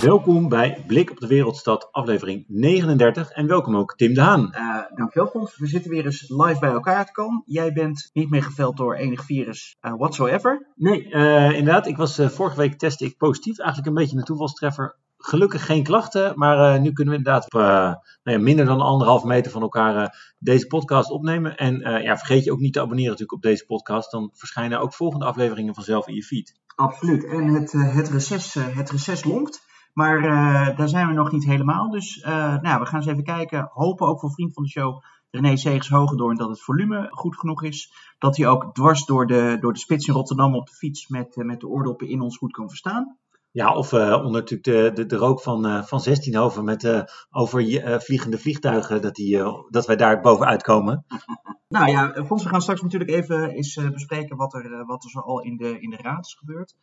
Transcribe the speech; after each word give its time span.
Welkom 0.00 0.48
bij 0.48 0.84
Blik 0.86 1.10
op 1.10 1.20
de 1.20 1.26
Wereldstad, 1.26 1.88
aflevering 1.92 2.44
39. 2.48 3.30
En 3.30 3.46
welkom 3.46 3.76
ook 3.76 3.96
Tim 3.96 4.14
de 4.14 4.20
Haan. 4.20 4.52
Uh, 4.54 4.78
dankjewel 4.94 5.28
Fons. 5.28 5.58
We 5.58 5.66
zitten 5.66 5.90
weer 5.90 6.04
eens 6.04 6.28
live 6.28 6.56
bij 6.60 6.70
elkaar 6.70 7.06
te 7.06 7.12
komen. 7.12 7.42
Jij 7.46 7.72
bent 7.72 8.10
niet 8.12 8.30
meer 8.30 8.42
geveld 8.42 8.76
door 8.76 8.94
enig 8.94 9.24
virus 9.24 9.76
uh, 9.80 9.94
whatsoever. 9.96 10.72
Nee, 10.74 11.06
uh, 11.06 11.50
inderdaad. 11.50 11.86
Ik 11.86 11.96
was 11.96 12.20
vorige 12.20 12.56
week 12.56 12.78
testte 12.78 13.04
ik 13.04 13.16
positief. 13.16 13.58
Eigenlijk 13.58 13.88
een 13.88 14.02
beetje 14.02 14.16
een 14.16 14.24
toevalstreffer. 14.24 14.96
Gelukkig 15.18 15.66
geen 15.66 15.82
klachten, 15.82 16.32
maar 16.34 16.80
nu 16.80 16.92
kunnen 16.92 17.12
we 17.12 17.18
inderdaad 17.18 17.44
op 17.44 17.52
nou 17.52 17.96
ja, 18.22 18.38
minder 18.38 18.64
dan 18.64 18.80
anderhalf 18.80 19.24
meter 19.24 19.52
van 19.52 19.62
elkaar 19.62 20.16
deze 20.38 20.66
podcast 20.66 21.10
opnemen. 21.10 21.56
En 21.56 21.78
ja, 22.02 22.16
vergeet 22.16 22.44
je 22.44 22.52
ook 22.52 22.58
niet 22.58 22.72
te 22.72 22.80
abonneren 22.80 23.10
natuurlijk 23.10 23.38
op 23.38 23.42
deze 23.42 23.66
podcast. 23.66 24.10
Dan 24.10 24.30
verschijnen 24.34 24.80
ook 24.80 24.94
volgende 24.94 25.24
afleveringen 25.24 25.74
vanzelf 25.74 26.08
in 26.08 26.14
je 26.14 26.22
feed. 26.22 26.54
Absoluut. 26.74 27.24
En 27.24 27.46
het, 27.46 27.72
het, 27.72 28.08
reces, 28.08 28.54
het 28.54 28.90
reces 28.90 29.24
longt. 29.24 29.64
Maar 29.96 30.18
uh, 30.18 30.76
daar 30.76 30.88
zijn 30.88 31.08
we 31.08 31.14
nog 31.14 31.32
niet 31.32 31.44
helemaal. 31.44 31.90
Dus 31.90 32.16
uh, 32.16 32.60
nou, 32.60 32.80
we 32.80 32.86
gaan 32.86 33.00
eens 33.00 33.10
even 33.10 33.24
kijken. 33.24 33.70
Hopen 33.72 34.06
ook 34.06 34.20
voor 34.20 34.32
vriend 34.32 34.54
van 34.54 34.62
de 34.62 34.68
show, 34.68 35.02
René 35.30 35.56
Segers 35.56 35.88
Hogendoorn, 35.88 36.36
dat 36.36 36.48
het 36.48 36.62
volume 36.62 37.08
goed 37.10 37.36
genoeg 37.36 37.62
is. 37.62 37.92
Dat 38.18 38.36
hij 38.36 38.48
ook 38.48 38.74
dwars 38.74 39.04
door 39.04 39.26
de, 39.26 39.56
door 39.60 39.72
de 39.72 39.78
spits 39.78 40.06
in 40.06 40.14
Rotterdam 40.14 40.54
op 40.54 40.66
de 40.66 40.74
fiets 40.74 41.08
met, 41.08 41.36
uh, 41.36 41.44
met 41.44 41.60
de 41.60 41.68
oordoppen 41.68 42.08
in 42.08 42.20
ons 42.20 42.36
goed 42.36 42.52
kan 42.52 42.68
verstaan. 42.68 43.18
Ja, 43.50 43.74
of 43.74 43.92
onder 43.92 44.30
natuurlijk 44.30 44.64
de, 44.64 44.90
de, 44.94 45.06
de 45.06 45.16
rook 45.16 45.40
van, 45.40 45.84
van 45.84 46.00
16 46.00 46.38
over 46.38 46.64
met 46.64 47.04
over 47.30 47.60
vliegende 48.00 48.38
vliegtuigen, 48.38 49.02
dat, 49.02 49.14
die, 49.14 49.42
dat 49.70 49.86
wij 49.86 49.96
daar 49.96 50.20
bovenuit 50.20 50.62
komen. 50.62 51.04
nou 51.68 51.90
ja, 51.90 52.24
Fons, 52.26 52.42
we 52.42 52.48
gaan 52.48 52.62
straks 52.62 52.82
natuurlijk 52.82 53.10
even 53.10 53.50
eens 53.50 53.80
bespreken 53.92 54.36
wat 54.36 54.54
er, 54.54 54.86
wat 54.86 55.04
er 55.04 55.10
zo 55.10 55.20
al 55.20 55.40
in 55.40 55.56
de, 55.56 55.80
in 55.80 55.90
de 55.90 55.98
raad 56.02 56.26
is 56.26 56.34
gebeurd. 56.34 56.74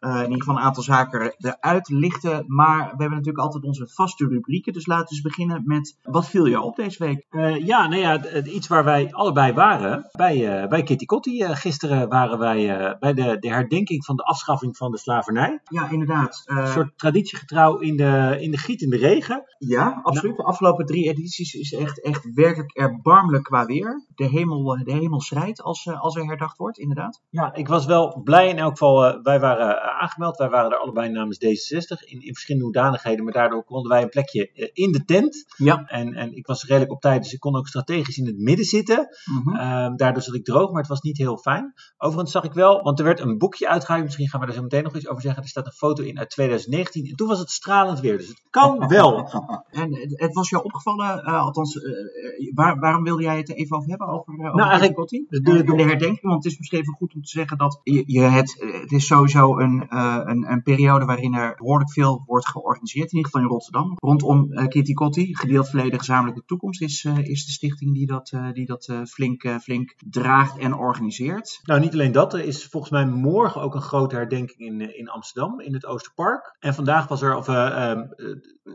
Uh, 0.00 0.14
in 0.16 0.22
ieder 0.22 0.38
geval 0.38 0.56
een 0.56 0.62
aantal 0.62 0.82
zaken 0.82 1.34
eruit 1.38 1.88
lichten. 1.88 2.44
Maar 2.46 2.78
we 2.78 2.96
hebben 2.96 3.10
natuurlijk 3.10 3.44
altijd 3.44 3.64
onze 3.64 3.88
vaste 3.88 4.26
rubrieken. 4.26 4.72
Dus 4.72 4.86
laten 4.86 5.04
we 5.04 5.12
eens 5.12 5.20
beginnen 5.20 5.62
met 5.64 5.98
wat 6.02 6.28
viel 6.28 6.46
je 6.46 6.60
op 6.60 6.76
deze 6.76 7.04
week? 7.04 7.26
Uh, 7.30 7.66
ja, 7.66 7.88
nou 7.88 8.00
ja, 8.00 8.42
iets 8.44 8.68
waar 8.68 8.84
wij 8.84 9.12
allebei 9.12 9.52
waren. 9.52 10.08
Bij, 10.12 10.62
uh, 10.62 10.68
bij 10.68 10.82
Kitty 10.82 11.04
Kotti. 11.04 11.44
gisteren 11.54 12.08
waren 12.08 12.38
wij 12.38 12.96
bij 13.00 13.14
de, 13.14 13.36
de 13.38 13.48
herdenking 13.48 14.04
van 14.04 14.16
de 14.16 14.22
afschaffing 14.22 14.76
van 14.76 14.90
de 14.90 14.98
slavernij. 14.98 15.60
Ja, 15.64 15.90
inderdaad. 15.90 16.42
een 16.44 16.66
soort 16.66 16.98
traditiegetrouw 16.98 17.78
in 17.78 17.96
de, 17.96 18.36
in 18.40 18.50
de 18.50 18.58
giet 18.58 18.80
in 18.80 18.90
de 18.90 18.96
regen. 18.96 19.44
Ja, 19.58 20.00
absoluut. 20.02 20.36
De 20.36 20.44
afgelopen 20.44 20.86
drie 20.86 21.08
edities 21.08 21.54
is 21.54 21.72
echt, 21.72 22.02
echt 22.02 22.34
werkelijk 22.34 22.72
erbarmelijk 22.72 23.44
qua 23.44 23.64
weer. 23.64 24.06
De 24.14 24.24
hemel, 24.24 24.64
de 24.84 24.92
hemel 24.92 25.20
schrijdt 25.20 25.62
als, 25.62 25.88
als 25.88 26.16
er 26.16 26.24
herdacht 26.24 26.58
wordt, 26.58 26.78
inderdaad. 26.78 27.22
Ja, 27.30 27.54
ik 27.54 27.68
was 27.68 27.86
wel 27.86 28.20
blij 28.24 28.48
in 28.48 28.58
elk 28.58 28.70
geval. 28.70 29.22
wij 29.22 29.40
waren 29.40 29.89
aangemeld. 29.92 30.36
Wij 30.36 30.48
waren 30.48 30.70
er 30.70 30.76
allebei 30.76 31.08
namens 31.08 31.38
D66 31.44 32.04
in, 32.04 32.22
in 32.22 32.32
verschillende 32.32 32.64
hoedanigheden, 32.64 33.24
maar 33.24 33.32
daardoor 33.32 33.64
konden 33.64 33.90
wij 33.90 34.02
een 34.02 34.08
plekje 34.08 34.50
eh, 34.52 34.68
in 34.72 34.92
de 34.92 35.04
tent. 35.04 35.44
Ja. 35.56 35.84
En, 35.86 36.14
en 36.14 36.36
ik 36.36 36.46
was 36.46 36.64
redelijk 36.64 36.92
op 36.92 37.00
tijd, 37.00 37.22
dus 37.22 37.32
ik 37.32 37.40
kon 37.40 37.56
ook 37.56 37.68
strategisch 37.68 38.18
in 38.18 38.26
het 38.26 38.38
midden 38.38 38.64
zitten. 38.64 39.08
Mm 39.24 39.42
-hmm. 39.42 39.96
daardoor 39.96 40.22
zat 40.22 40.34
ik 40.34 40.44
droog, 40.44 40.70
maar 40.70 40.80
het 40.80 40.90
was 40.90 41.00
niet 41.00 41.18
heel 41.18 41.38
fijn. 41.38 41.72
Overigens 41.98 42.32
zag 42.32 42.44
ik 42.44 42.52
wel, 42.52 42.82
want 42.82 42.98
er 42.98 43.04
werd 43.04 43.20
een 43.20 43.38
boekje 43.38 43.68
uitgegeven, 43.68 44.04
misschien 44.04 44.28
gaan 44.28 44.40
we 44.40 44.46
daar 44.46 44.54
zo 44.54 44.62
meteen 44.62 44.82
nog 44.82 44.96
iets 44.96 45.08
over 45.08 45.22
zeggen. 45.22 45.42
Er 45.42 45.48
staat 45.48 45.66
een 45.66 45.72
foto 45.72 46.02
in 46.02 46.18
uit 46.18 46.30
2019 46.30 47.06
en 47.06 47.16
toen 47.16 47.28
was 47.28 47.38
het 47.38 47.50
stralend 47.50 48.00
weer, 48.00 48.16
dus 48.16 48.28
het 48.28 48.42
kan 48.50 48.78
wel. 48.96 49.28
en 49.70 49.90
het, 50.10 50.34
was 50.34 50.48
jou 50.50 50.64
opgevallen, 50.64 51.28
uh, 51.28 51.40
althans, 51.40 51.74
uh, 51.74 52.54
waar, 52.54 52.78
waarom 52.78 53.04
wilde 53.04 53.22
jij 53.22 53.36
het 53.36 53.54
even 53.54 53.76
over 53.76 53.88
hebben? 53.88 54.06
Over, 54.06 54.32
over 54.32 54.56
nou, 54.56 54.68
eigenlijk 54.68 55.08
de, 55.08 55.24
de, 55.28 55.40
de, 55.40 55.64
de, 55.64 55.82
herdenking, 55.82 56.22
want 56.22 56.44
het 56.44 56.52
is 56.52 56.58
misschien 56.58 56.80
even 56.80 56.94
goed 56.94 57.14
om 57.14 57.22
te 57.22 57.28
zeggen 57.28 57.58
dat 57.58 57.80
je, 57.82 58.02
je 58.06 58.20
het, 58.20 58.56
het 58.80 58.92
is 58.92 59.06
sowieso 59.06 59.58
een 59.58 59.79
uh, 59.90 60.20
een, 60.24 60.50
een, 60.50 60.62
periode 60.62 61.04
waarin 61.04 61.34
er 61.34 61.54
behoorlijk 61.56 61.92
veel 61.92 62.22
wordt 62.26 62.48
georganiseerd, 62.48 63.12
in 63.12 63.16
ieder 63.16 63.30
geval 63.30 63.46
in 63.46 63.52
Rotterdam. 63.52 63.92
Rondom 63.96 64.52
uh, 64.52 64.66
Kitty 64.66 64.92
Kotti, 64.92 65.36
gedeeld 65.36 65.68
verleden 65.68 65.98
gezamenlijke 65.98 66.42
toekomst, 66.46 66.82
is, 66.82 67.04
uh, 67.04 67.18
is 67.18 67.44
de 67.44 67.52
stichting 67.52 67.94
die 67.94 68.06
dat, 68.06 68.36
die 68.52 68.66
dat 68.66 68.92
flink, 69.08 69.48
flink 69.62 69.94
draagt 70.10 70.58
en 70.58 70.74
organiseert. 70.74 71.60
Nou, 71.62 71.80
niet 71.80 71.92
alleen 71.92 72.12
dat. 72.12 72.34
Er 72.34 72.44
is 72.44 72.66
volgens 72.66 72.92
mij 72.92 73.06
morgen 73.06 73.60
ook 73.60 73.74
een 73.74 73.80
grote 73.80 74.14
herdenking 74.14 74.58
in, 74.58 74.96
in 74.98 75.08
Amsterdam, 75.08 75.60
in 75.60 75.74
het 75.74 75.86
Oosterpark. 75.86 76.56
En 76.58 76.74
vandaag 76.74 77.08
was 77.08 77.22
er, 77.22 77.36
of 77.36 77.48
ehm, 77.48 78.02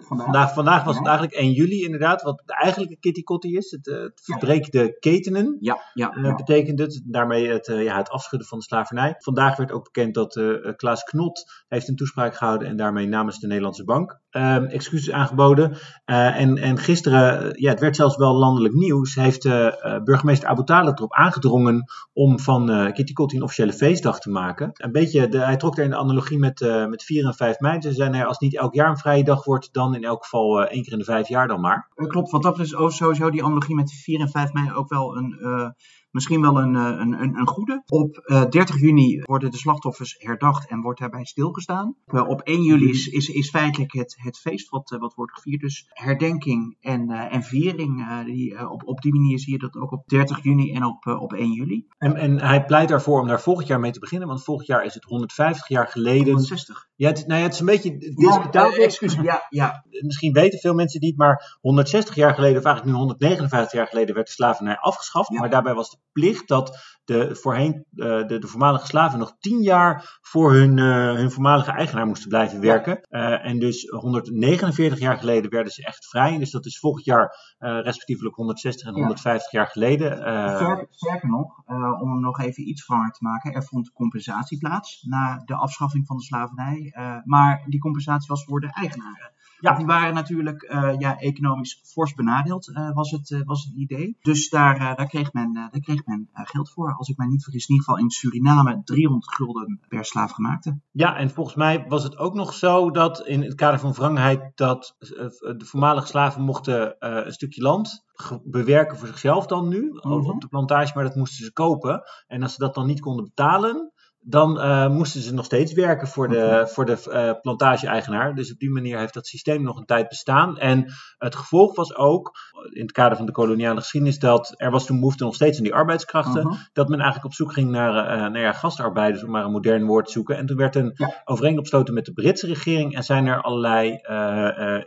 vandaag, 0.02 0.26
vandaag, 0.26 0.54
vandaag 0.54 0.84
was 0.84 0.98
het 0.98 1.08
eigenlijk 1.08 1.38
1 1.38 1.52
juli 1.52 1.84
inderdaad, 1.84 2.22
wat 2.22 2.42
de 2.46 2.54
eigenlijke 2.54 2.98
Kitty 3.00 3.24
Kotti 3.24 3.56
is. 3.56 3.72
Het, 3.72 3.86
het 3.86 4.22
verbreek 4.24 4.72
de 4.72 4.98
ketenen, 5.00 5.58
ja, 5.60 5.82
ja, 5.94 6.18
ja. 6.22 6.36
betekent 6.36 6.80
het. 6.80 7.02
Daarmee 7.06 7.48
het, 7.48 7.66
ja, 7.66 7.98
het 7.98 8.10
afschudden 8.10 8.48
van 8.48 8.58
de 8.58 8.64
slavernij. 8.64 9.16
Vandaag 9.18 9.58
werd 9.58 9.72
ook 9.72 9.84
bekend 9.84 10.14
dat 10.14 10.42
Klaas 10.76 11.04
Knot 11.04 11.64
heeft 11.68 11.88
een 11.88 11.96
toespraak 11.96 12.36
gehouden 12.36 12.68
en 12.68 12.76
daarmee 12.76 13.08
namens 13.08 13.40
de 13.40 13.48
Nederlandse 13.48 13.84
Bank 13.84 14.20
um, 14.36 14.66
excuses 14.66 15.12
aangeboden. 15.12 15.72
Uh, 16.06 16.40
en, 16.40 16.58
en 16.58 16.78
gisteren, 16.78 17.54
ja, 17.62 17.70
het 17.70 17.80
werd 17.80 17.96
zelfs 17.96 18.18
wel 18.18 18.36
landelijk 18.36 18.74
nieuws, 18.74 19.16
heeft 19.16 19.46
uh, 19.46 19.72
burgemeester 20.04 20.50
Abu 20.50 20.64
Talib 20.64 20.98
erop 20.98 21.14
aangedrongen 21.14 21.84
om 22.14 22.40
van 22.40 22.72
uh, 22.72 22.92
Kitty 22.92 23.14
Kotti 23.14 23.36
een 23.36 23.44
officiële 23.44 23.74
feestdag 23.74 24.20
te 24.20 24.30
maken. 24.30 24.70
Een 24.74 24.92
beetje, 24.92 25.28
de, 25.28 25.38
hij 25.38 25.58
trok 25.58 25.78
er 25.78 25.84
in 25.84 25.90
de 25.90 25.96
analogie 25.96 26.40
met, 26.40 26.60
met 26.90 27.04
4 27.04 27.26
en 27.26 27.34
5 27.34 27.60
mei. 27.60 27.82
Ze 27.82 27.94
zijn 27.94 28.14
er, 28.14 28.26
als 28.26 28.40
niet 28.40 28.58
elk 28.58 28.74
jaar 28.74 28.90
een 28.90 28.98
vrije 28.98 29.24
dag 29.24 29.44
wordt, 29.44 29.74
dan 29.74 29.85
in 29.94 30.04
elk 30.04 30.24
geval 30.24 30.66
één 30.66 30.84
keer 30.84 30.92
in 30.92 31.00
de 31.00 31.06
vijf 31.06 31.28
jaar 31.28 31.48
dan 31.48 31.62
maar. 31.62 31.92
Klopt, 31.96 32.32
want 32.32 32.44
dat 32.44 32.60
is 32.60 32.76
ook 32.76 32.92
sowieso 32.92 33.30
die 33.30 33.44
analogie 33.44 33.76
met 33.76 33.92
4 33.92 34.20
en 34.20 34.30
5 34.30 34.54
mei 34.54 34.74
ook 34.74 34.90
wel 34.90 35.18
een 35.18 35.76
misschien 36.16 36.42
wel 36.42 36.60
een, 36.60 36.76
een, 36.76 37.22
een, 37.22 37.38
een 37.38 37.48
goede. 37.48 37.84
Op 37.86 38.24
uh, 38.26 38.46
30 38.50 38.80
juni 38.80 39.22
worden 39.22 39.52
de 39.52 39.58
slachtoffers 39.58 40.16
herdacht 40.18 40.70
en 40.70 40.82
wordt 40.82 41.00
daarbij 41.00 41.26
stilgestaan. 41.26 41.96
Uh, 42.08 42.28
op 42.28 42.42
1 42.42 42.64
juli 42.64 42.90
is, 42.90 43.08
is, 43.08 43.30
is 43.30 43.50
feitelijk 43.50 43.94
het, 43.94 44.16
het 44.18 44.38
feest 44.38 44.70
wat, 44.70 44.92
uh, 44.92 45.00
wat 45.00 45.14
wordt 45.14 45.34
gevierd. 45.34 45.62
Dus 45.62 45.86
herdenking 45.88 46.78
en, 46.80 47.10
en 47.10 47.44
viering. 47.44 48.24
die, 48.26 48.70
op, 48.70 48.88
op 48.88 49.02
die 49.02 49.14
manier 49.14 49.40
zie 49.40 49.54
je 49.54 49.60
dat 49.60 49.76
ook 49.76 49.92
op 49.92 50.08
30 50.08 50.44
juni 50.44 50.74
en 50.74 50.86
op, 50.86 51.06
op 51.06 51.34
1 51.34 51.52
juli. 51.52 51.88
En, 51.98 52.16
en 52.16 52.40
hij 52.40 52.66
pleit 52.66 52.90
daarvoor 52.90 53.22
om 53.22 53.28
daar 53.28 53.42
volgend 53.42 53.68
jaar 53.68 53.80
mee 53.80 53.92
te 53.92 54.00
beginnen. 54.00 54.28
Want 54.28 54.44
volgend 54.44 54.68
jaar 54.68 54.86
is 54.86 54.94
het 54.94 55.04
150 55.04 55.68
jaar 55.68 55.88
geleden. 55.88 56.26
160. 56.26 56.88
Ja, 56.96 57.10
het, 57.10 57.28
nou 57.28 57.40
ja, 57.40 57.46
het 57.46 57.54
is 57.54 57.60
een 57.60 57.66
beetje 57.66 57.98
discutabel. 57.98 58.78
Ja, 58.78 58.84
excuus, 58.84 59.16
ja, 59.22 59.46
ja. 59.50 59.86
Misschien 59.90 60.34
weten 60.34 60.60
veel 60.60 60.74
mensen 60.74 61.00
het 61.00 61.10
niet, 61.10 61.18
maar 61.18 61.58
160 61.62 62.16
jaar 62.16 62.34
geleden, 62.34 62.58
of 62.58 62.66
eigenlijk 62.66 62.96
nu 62.96 63.02
159 63.02 63.72
jaar 63.80 63.88
geleden, 63.88 64.16
werd 64.16 64.28
de 64.28 64.34
slavernij 64.34 64.78
afgeschaft. 64.78 65.32
Ja. 65.32 65.40
Maar 65.40 65.50
daarbij 65.50 65.74
was 65.74 65.90
de 65.90 65.98
plicht 66.12 66.48
dat 66.48 66.96
de 67.06 67.36
voorheen 67.36 67.86
uh, 67.94 68.28
de, 68.28 68.40
de 68.40 68.48
voormalige 68.48 68.86
slaven 68.86 69.20
nog 69.20 69.36
10 69.40 69.62
jaar 69.62 70.18
voor 70.22 70.54
hun, 70.54 70.78
uh, 70.78 71.14
hun 71.14 71.32
voormalige 71.32 71.72
eigenaar 71.72 72.06
moesten 72.06 72.30
blijven 72.30 72.62
werken. 72.62 73.00
Uh, 73.10 73.46
en 73.46 73.60
dus 73.60 73.90
149 73.90 75.00
jaar 75.00 75.18
geleden 75.18 75.52
werden 75.52 75.72
ze 75.72 75.86
echt 75.86 76.08
vrij. 76.08 76.38
Dus 76.38 76.52
dat 76.52 76.66
is 76.66 76.80
volgend 76.80 77.06
jaar 77.06 77.56
respectievelijk 77.58 78.36
160 78.36 78.88
en 78.88 78.94
150 78.94 79.52
ja. 79.52 79.60
jaar 79.60 79.70
geleden. 79.70 80.18
Sterker, 80.18 80.88
sterker 80.90 81.30
nog, 81.30 81.64
om 82.02 82.12
hem 82.12 82.20
nog 82.20 82.40
even 82.40 82.70
iets 82.70 82.86
vanger 82.86 83.12
te 83.12 83.24
maken, 83.24 83.54
er 83.54 83.64
vond 83.64 83.92
compensatie 83.92 84.58
plaats 84.58 85.04
na 85.04 85.42
de 85.46 85.56
afschaffing 85.56 86.06
van 86.08 86.18
de 86.18 86.24
slavernij. 86.24 86.94
Maar 87.26 87.64
die 87.68 87.80
compensatie 87.80 88.28
was 88.28 88.44
voor 88.44 88.60
de 88.60 88.72
eigenaren. 88.74 89.34
Ja. 89.66 89.78
Die 89.78 89.86
waren 89.86 90.14
natuurlijk 90.14 90.64
uh, 90.64 90.94
ja, 90.98 91.20
economisch 91.20 91.82
fors 91.84 92.14
benadeeld, 92.14 92.68
uh, 92.68 92.94
was, 92.94 93.12
het, 93.12 93.44
was 93.46 93.64
het 93.64 93.74
idee. 93.76 94.18
Dus 94.22 94.50
daar, 94.50 94.80
daar 94.96 95.08
kreeg 95.08 95.34
men, 95.34 95.54
daar 95.54 95.82
kreeg 95.82 96.06
men 96.06 96.30
geld 96.34 96.72
voor. 96.72 96.96
Als 96.96 97.10
ik 97.10 97.18
mij 97.18 97.28
niet 97.28 97.44
vergis, 97.44 97.68
in 97.68 97.76
ieder 97.76 97.86
geval 97.86 98.04
in 98.04 98.10
Suriname 98.10 98.82
300 98.84 99.34
gulden 99.34 99.80
per 99.88 100.06
slaafgemaakte. 100.06 100.80
Ja, 100.92 101.16
en 101.16 101.30
volgens 101.30 101.56
mij 101.56 101.86
was 101.88 102.04
het 102.04 102.18
ook 102.18 102.34
nog 102.34 102.54
zo 102.54 102.92
dat 102.92 103.28
in 103.28 103.42
het 103.42 103.56
kader 103.56 103.80
van 103.80 103.94
wrangheid 103.94 104.52
dat 104.56 104.96
de 104.98 105.66
voormalige 105.66 106.08
slaven 106.08 106.42
mochten 106.42 106.96
een 107.00 107.34
stukje 107.34 107.62
land 107.62 108.04
bewerken 108.44 108.98
voor 108.98 109.08
zichzelf 109.08 109.46
dan 109.46 109.68
nu, 109.68 109.90
mm 109.90 110.00
-hmm. 110.00 110.30
op 110.30 110.42
de 110.42 110.48
plantage, 110.48 110.92
maar 110.96 111.04
dat 111.04 111.16
moesten 111.16 111.46
ze 111.46 111.54
kopen. 111.54 112.04
En 112.28 112.42
als 112.42 112.54
ze 112.54 112.60
dat 112.60 112.76
dan 112.76 112.88
niet 112.88 113.00
konden 113.00 113.24
betalen, 113.26 113.92
dan 114.28 114.58
uh, 114.58 114.88
moesten 114.88 115.22
ze 115.22 115.34
nog 115.34 115.46
steeds 115.46 115.74
werken 115.74 116.08
voor 116.08 116.28
de, 116.28 116.70
voor 116.72 116.86
de 116.86 116.98
uh, 117.08 117.42
plantage-eigenaar. 117.42 118.36
Dus 118.36 118.52
op 118.52 118.60
die 118.60 118.70
manier 118.70 119.00
heeft 119.00 119.14
dat 119.14 119.28
systeem 119.28 119.62
nog 119.62 119.78
een 119.78 119.86
tijd 119.86 120.08
bestaan. 120.08 120.58
En 120.58 120.94
het 121.18 121.36
gevolg 121.36 121.76
was 121.76 121.96
ook, 121.96 122.32
in 122.70 122.82
het 122.82 122.92
kader 122.92 123.18
van 123.18 123.26
de 123.26 123.32
koloniale 123.32 123.80
geschiedenis, 123.80 124.20
dat 124.20 124.54
er 124.58 124.72
was 124.72 124.86
toen 124.86 125.00
behoefte 125.00 125.24
nog 125.24 125.36
steeds 125.36 125.58
aan 125.58 125.64
die 125.64 125.74
arbeidskrachten. 125.74 126.42
-huh. 126.42 126.60
Dat 126.74 126.90
men 126.90 127.00
eigenlijk 127.00 127.26
op 127.26 127.34
zoek 127.34 127.54
ging 127.54 127.70
naar, 127.72 127.94
uh, 127.94 128.22
naar 128.32 128.42
ja, 128.42 128.52
gastarbeiders, 128.52 129.24
om 129.24 129.32
maar 129.32 129.46
een 129.46 129.52
modern 129.52 129.86
woord 129.86 130.06
te 130.06 130.12
zoeken. 130.12 130.38
En 130.38 130.46
toen 130.46 130.58
werd 130.58 130.76
een 130.76 130.92
ja. 130.96 131.22
overeenkomst 131.26 131.70
gesloten 131.70 131.94
met 131.94 132.06
de 132.06 132.14
Britse 132.14 132.48
regering. 132.48 132.96
En 132.96 133.04
zijn 133.04 133.26
er 133.26 133.42
allerlei 133.42 134.00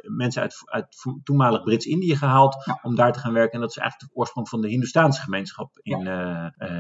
mensen 0.03 0.43
uit, 0.43 0.63
uit 0.65 0.87
toenmalig 1.23 1.63
Brits-Indië 1.63 2.17
gehaald 2.17 2.63
ja. 2.65 2.79
om 2.83 2.95
daar 2.95 3.13
te 3.13 3.19
gaan 3.19 3.33
werken. 3.33 3.53
En 3.53 3.61
dat 3.61 3.71
is 3.71 3.77
eigenlijk 3.77 4.13
de 4.13 4.19
oorsprong 4.19 4.49
van 4.49 4.61
de 4.61 4.69
Hindoestaanse 4.69 5.21
gemeenschap 5.21 5.79
in, 5.83 6.07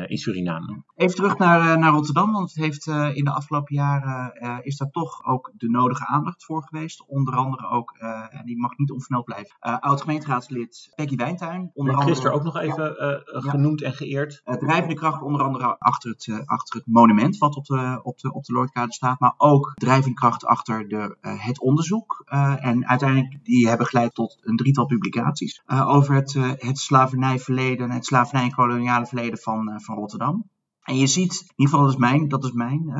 in 0.06 0.19
Suriname. 0.19 0.83
Even 0.97 1.17
terug 1.17 1.39
naar, 1.39 1.79
naar 1.79 1.93
Rotterdam, 1.93 2.33
want 2.33 2.49
want 2.49 2.55
het 2.55 2.85
heeft 2.87 3.17
in 3.17 3.25
de 3.25 3.33
afgelopen 3.33 3.75
jaren 3.75 4.62
is 4.62 4.77
daar 4.77 4.91
toch 4.91 5.25
ook 5.25 5.53
de 5.56 5.69
nodige 5.71 6.06
aandacht 6.06 6.45
voor 6.45 6.62
geweest. 6.62 7.06
Onder 7.06 7.35
andere 7.35 7.69
ook, 7.69 7.97
en 8.31 8.45
die 8.45 8.59
mag 8.59 8.77
niet 8.77 8.91
onvermeld 8.91 9.25
blijven, 9.25 9.56
oud-gemeenteraadslid 9.61 10.88
Peggy 10.94 11.17
Wijntuin. 11.17 11.70
Onder 11.75 11.94
andere, 11.94 12.11
gisteren 12.11 12.37
ook 12.37 12.43
nog 12.43 12.56
even 12.56 12.94
genoemd 13.25 13.82
en 13.82 13.93
geëerd. 13.93 14.40
drijvende 14.44 14.94
kracht 14.94 15.23
onder 15.23 15.43
andere 15.43 15.79
achter 15.79 16.11
het, 16.11 16.43
achter 16.44 16.76
het 16.76 16.87
monument 16.87 17.38
wat 17.38 17.56
op 17.56 17.64
de, 17.64 18.00
op 18.02 18.19
de, 18.19 18.32
op 18.32 18.44
de 18.44 18.52
Lordkade 18.52 18.93
staat, 18.93 19.20
maar 19.20 19.35
ook 19.37 19.73
drijvende 19.75 20.14
kracht 20.14 20.44
achter 20.44 20.88
de, 20.88 21.17
het 21.20 21.61
onderzoek. 21.61 22.23
en 22.61 22.87
uiteindelijk 22.87 23.44
die 23.44 23.69
hebben 23.69 23.87
geleid 23.87 24.14
tot 24.14 24.38
een 24.40 24.56
drietal 24.56 24.87
publicaties 24.87 25.62
over 25.67 26.14
het, 26.14 26.32
het 26.58 26.79
slavernijverleden, 26.79 27.90
het 27.90 28.06
slavernij- 28.06 28.44
en 28.44 28.55
koloniale 28.55 29.06
verleden 29.06 29.38
van, 29.38 29.81
van 29.81 29.94
Rotterdam. 29.94 30.50
En 30.82 30.96
je 30.96 31.06
ziet, 31.06 31.32
in 31.40 31.52
ieder 31.56 31.75
geval 31.75 31.81
dat 31.81 31.94
is 31.94 32.00
mijn, 32.00 32.29
dat 32.29 32.44
is 32.44 32.52
mijn 32.52 32.93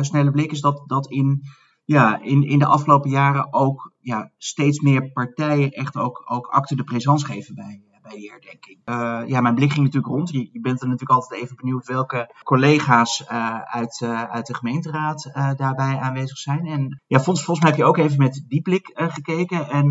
snelle 0.00 0.30
blik, 0.30 0.52
is 0.52 0.60
dat, 0.60 0.82
dat 0.86 1.10
in 1.10 1.42
ja, 1.90 2.20
in, 2.22 2.42
in 2.42 2.58
de 2.58 2.66
afgelopen 2.66 3.10
jaren 3.10 3.52
ook 3.52 3.92
ja, 4.00 4.30
steeds 4.36 4.80
meer 4.80 5.12
partijen 5.12 5.70
echt 5.70 5.96
ook, 5.96 6.22
ook 6.24 6.46
acte 6.46 6.76
de 6.76 6.84
présence 6.84 7.26
geven 7.26 7.54
bij, 7.54 7.82
bij 8.02 8.12
die 8.12 8.30
herdenking. 8.30 8.78
Uh, 8.84 9.22
ja, 9.26 9.40
mijn 9.40 9.54
blik 9.54 9.72
ging 9.72 9.84
natuurlijk 9.84 10.12
rond. 10.12 10.30
Je, 10.30 10.48
je, 10.52 10.60
bent 10.60 10.80
er 10.80 10.88
natuurlijk 10.88 11.20
altijd 11.20 11.42
even 11.42 11.56
benieuwd 11.56 11.86
welke 11.86 12.34
collega's 12.42 13.20
uh, 13.20 13.60
uit, 13.60 14.00
uh, 14.04 14.22
uit 14.22 14.46
de 14.46 14.54
gemeenteraad 14.54 15.30
daarbij 15.56 15.98
aanwezig 15.98 16.38
zijn. 16.38 16.66
En 16.66 17.02
ja, 17.06 17.20
volgens, 17.20 17.44
volgens 17.44 17.60
mij 17.60 17.70
heb 17.70 17.78
je 17.78 17.86
ook 17.86 17.98
even 17.98 18.18
met 18.18 18.44
die 18.48 18.62
blik 18.62 18.90
gekeken. 18.94 19.68
En 19.68 19.86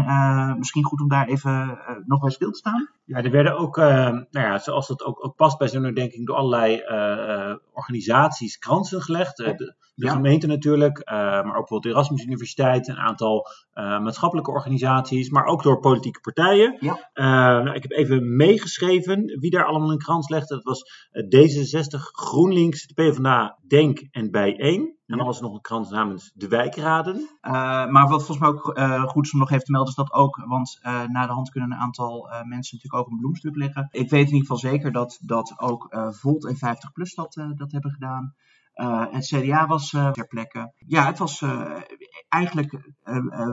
misschien 0.58 0.86
goed 0.86 1.02
om 1.02 1.08
daar 1.08 1.28
even 1.28 1.80
nog 2.06 2.20
bij 2.20 2.32
stil 2.32 2.52
te 2.52 2.58
staan. 2.58 2.90
Ja, 3.06 3.24
er 3.24 3.32
werden 3.32 3.58
ook, 3.58 3.78
nou 3.78 4.28
ja, 4.32 4.58
zoals 4.58 4.88
dat 4.88 5.04
ook, 5.04 5.26
ook 5.26 5.36
past 5.36 5.58
bij 5.58 5.68
zo'n 5.68 5.84
herdenking, 5.84 6.26
door 6.26 6.36
allerlei 6.36 6.82
organisaties 7.74 8.58
kransen 8.58 9.02
gelegd. 9.02 9.38
De, 9.38 9.76
de 10.00 10.10
gemeente 10.10 10.48
natuurlijk, 10.48 11.02
maar 11.06 11.46
ook 11.46 11.54
bijvoorbeeld 11.54 11.84
de 11.84 11.90
Erasmus 11.90 12.26
Universiteit, 12.26 12.88
een 12.88 12.98
aantal 12.98 13.48
maatschappelijke 13.74 14.52
organisaties, 14.52 15.30
maar 15.30 15.46
ook 15.46 15.64
door 15.64 15.80
politieke 15.80 16.20
partijen. 16.20 16.78
Ja. 16.80 17.10
nou, 17.14 17.74
ik 17.74 17.82
heb 17.82 17.92
even 17.92 18.36
meegeschreven 18.36 19.38
wie 19.40 19.52
daar 19.52 19.66
allemaal 19.66 19.92
een 19.92 19.98
krans 19.98 20.30
legde. 20.30 20.56
Dat 20.56 20.64
was 20.64 21.08
eh, 21.12 21.24
D66, 21.24 22.00
GroenLinks, 22.12 22.88
de 22.88 22.94
PvdA, 22.94 23.58
Denk 23.68 24.00
en 24.12 24.32
Bijeen. 24.32 24.98
En 25.06 25.18
dan 25.18 25.26
was 25.26 25.38
er 25.38 25.44
nog 25.44 25.54
een 25.54 25.62
krans 25.62 25.90
namens 25.90 26.32
de 26.34 26.48
wijkraden. 26.48 27.16
Uh, 27.16 27.52
maar 27.88 28.08
wat 28.08 28.26
volgens 28.26 28.40
mij 28.40 28.50
ook 28.50 28.78
uh, 28.78 29.04
goed 29.04 29.26
is 29.26 29.34
om 29.34 29.40
nog 29.40 29.52
even 29.52 29.64
te 29.64 29.72
melden, 29.72 29.90
is 29.90 29.96
dat 29.96 30.14
ook, 30.14 30.44
want 30.46 30.80
uh, 30.84 31.04
na 31.08 31.26
de 31.26 31.34
hand 31.34 31.50
kunnen 31.50 31.72
een 31.72 31.78
aantal 31.78 32.30
mensen 32.44 32.76
natuurlijk 32.76 32.94
ook 32.94 33.08
een 33.12 33.18
bloemstuk 33.18 33.56
leggen. 33.56 33.88
Ik 33.92 34.10
weet 34.10 34.28
in 34.28 34.34
ieder 34.34 34.40
geval 34.40 34.58
zeker 34.58 34.92
dat, 34.92 35.20
dat 35.22 35.54
ook 35.58 35.88
Volt 36.10 36.46
en 36.46 36.56
50PLUS 36.56 37.16
dat, 37.16 37.34
dat 37.56 37.72
hebben 37.72 37.92
gedaan. 37.92 38.36
Het 39.12 39.26
CDA 39.26 39.66
was 39.68 39.90
ter 39.90 40.28
plekke. 40.28 40.74
Ja, 40.78 41.06
het 41.06 41.18
was 41.18 41.44
eigenlijk 42.30 42.92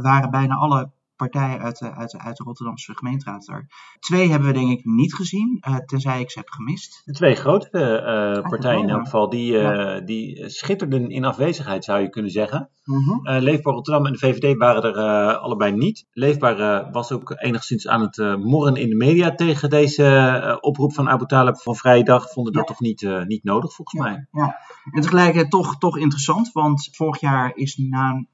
waren 0.02 0.30
bijna 0.30 0.54
alle 0.54 0.90
partijen 1.16 1.60
uit 1.60 1.78
de, 1.78 1.94
uit, 1.94 2.10
de, 2.10 2.18
uit 2.18 2.36
de 2.36 2.44
Rotterdamse 2.44 2.96
gemeenteraad 2.96 3.46
daar. 3.46 3.94
Twee 3.98 4.28
hebben 4.28 4.48
we 4.48 4.54
denk 4.54 4.70
ik 4.70 4.84
niet 4.84 5.14
gezien, 5.14 5.62
uh, 5.68 5.76
tenzij 5.76 6.20
ik 6.20 6.30
ze 6.30 6.38
heb 6.38 6.48
gemist. 6.48 7.02
De 7.04 7.12
twee 7.12 7.34
grote 7.34 7.68
uh, 7.72 8.48
partijen 8.48 8.82
in 8.82 8.88
elk 8.88 9.04
geval, 9.04 9.28
die, 9.28 9.52
uh, 9.52 10.04
die 10.04 10.48
schitterden 10.48 11.10
in 11.10 11.24
afwezigheid 11.24 11.84
zou 11.84 12.00
je 12.00 12.08
kunnen 12.08 12.30
zeggen. 12.30 12.70
-hmm. 12.84 13.20
Leefbaar 13.22 13.74
Rotterdam 13.74 14.06
en 14.06 14.12
de 14.12 14.18
VVD 14.18 14.58
waren 14.58 14.82
er 14.82 15.36
allebei 15.36 15.72
niet. 15.72 16.06
Leefbaar 16.12 16.90
was 16.90 17.12
ook 17.12 17.34
enigszins 17.36 17.88
aan 17.88 18.00
het 18.00 18.38
morren 18.38 18.76
in 18.76 18.88
de 18.88 18.96
media 18.96 19.34
tegen 19.34 19.70
deze 19.70 20.58
oproep 20.60 20.94
van 20.94 21.08
Abu 21.08 21.26
Talib 21.26 21.56
van 21.56 21.76
Vrijdag. 21.76 22.30
Vonden 22.30 22.52
dat 22.52 22.66
toch 22.66 22.80
niet, 22.80 23.08
niet 23.26 23.44
nodig 23.44 23.74
volgens 23.74 24.04
ja. 24.04 24.10
mij. 24.10 24.26
Ja, 24.30 24.58
en 24.92 25.00
tegelijkertijd 25.00 25.50
toch, 25.50 25.78
toch 25.78 25.98
interessant, 25.98 26.52
want 26.52 26.88
vorig 26.92 27.20
jaar 27.20 27.52
is 27.54 27.76
na, 27.76 28.26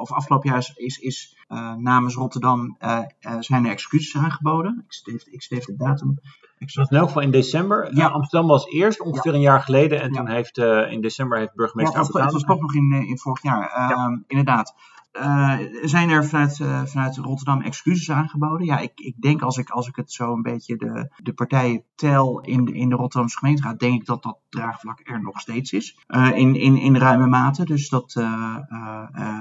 of 0.00 0.12
afgelopen 0.12 0.50
jaar 0.50 0.70
is, 0.74 0.98
is 0.98 1.39
namens 1.76 2.14
Rotterdam 2.14 2.76
uh, 2.80 2.98
uh, 3.20 3.36
zijn 3.40 3.64
er 3.64 3.70
excuses 3.70 4.16
aangeboden. 4.16 4.82
Ik 4.86 4.92
steef, 4.92 5.26
ik 5.26 5.42
steef 5.42 5.64
de 5.64 5.76
datum. 5.76 6.18
Ik 6.58 6.70
zat 6.70 6.90
in 6.90 6.96
elk 6.96 7.06
geval 7.06 7.22
in 7.22 7.30
december. 7.30 7.96
Ja. 7.96 8.06
Amsterdam 8.06 8.48
was 8.48 8.66
eerst, 8.66 9.00
ongeveer 9.00 9.30
ja. 9.30 9.36
een 9.36 9.44
jaar 9.44 9.60
geleden. 9.60 10.00
En 10.00 10.12
ja. 10.12 10.16
toen 10.16 10.28
heeft 10.28 10.58
in 10.90 11.00
december 11.00 11.38
heeft 11.38 11.54
burgemeester 11.54 11.96
ja, 11.98 12.02
het 12.04 12.12
was, 12.12 12.22
het 12.22 12.32
was 12.32 12.44
toch 12.44 12.60
nog 12.60 12.74
in, 12.74 12.92
in 13.08 13.18
vorig 13.18 13.42
jaar. 13.42 13.70
Ehm, 13.70 14.18
inderdaad. 14.26 14.74
Uh, 15.12 15.58
zijn 15.82 16.10
er 16.10 16.24
vanuit, 16.24 16.58
uh, 16.58 16.84
vanuit 16.84 17.16
Rotterdam 17.16 17.60
excuses 17.60 18.10
aangeboden? 18.10 18.66
Ja, 18.66 18.78
ik, 18.78 18.92
ik 18.94 19.20
denk 19.20 19.42
als 19.42 19.56
ik, 19.56 19.70
als 19.70 19.88
ik 19.88 19.96
het 19.96 20.12
zo 20.12 20.32
een 20.32 20.42
beetje 20.42 20.76
de, 20.76 21.10
de 21.16 21.32
partijen 21.32 21.84
tel 21.94 22.40
in 22.40 22.64
de, 22.64 22.72
in 22.72 22.88
de 22.88 22.94
Rotterdamse 22.94 23.38
gemeenteraad, 23.38 23.78
denk 23.78 24.00
ik 24.00 24.06
dat 24.06 24.22
dat 24.22 24.38
draagvlak 24.48 25.00
er 25.02 25.22
nog 25.22 25.40
steeds 25.40 25.72
is. 25.72 25.98
Uh, 26.08 26.30
in, 26.36 26.54
in, 26.54 26.76
in 26.76 26.96
ruime 26.96 27.26
mate. 27.26 27.64
Dus 27.64 27.88
dat 27.88 28.14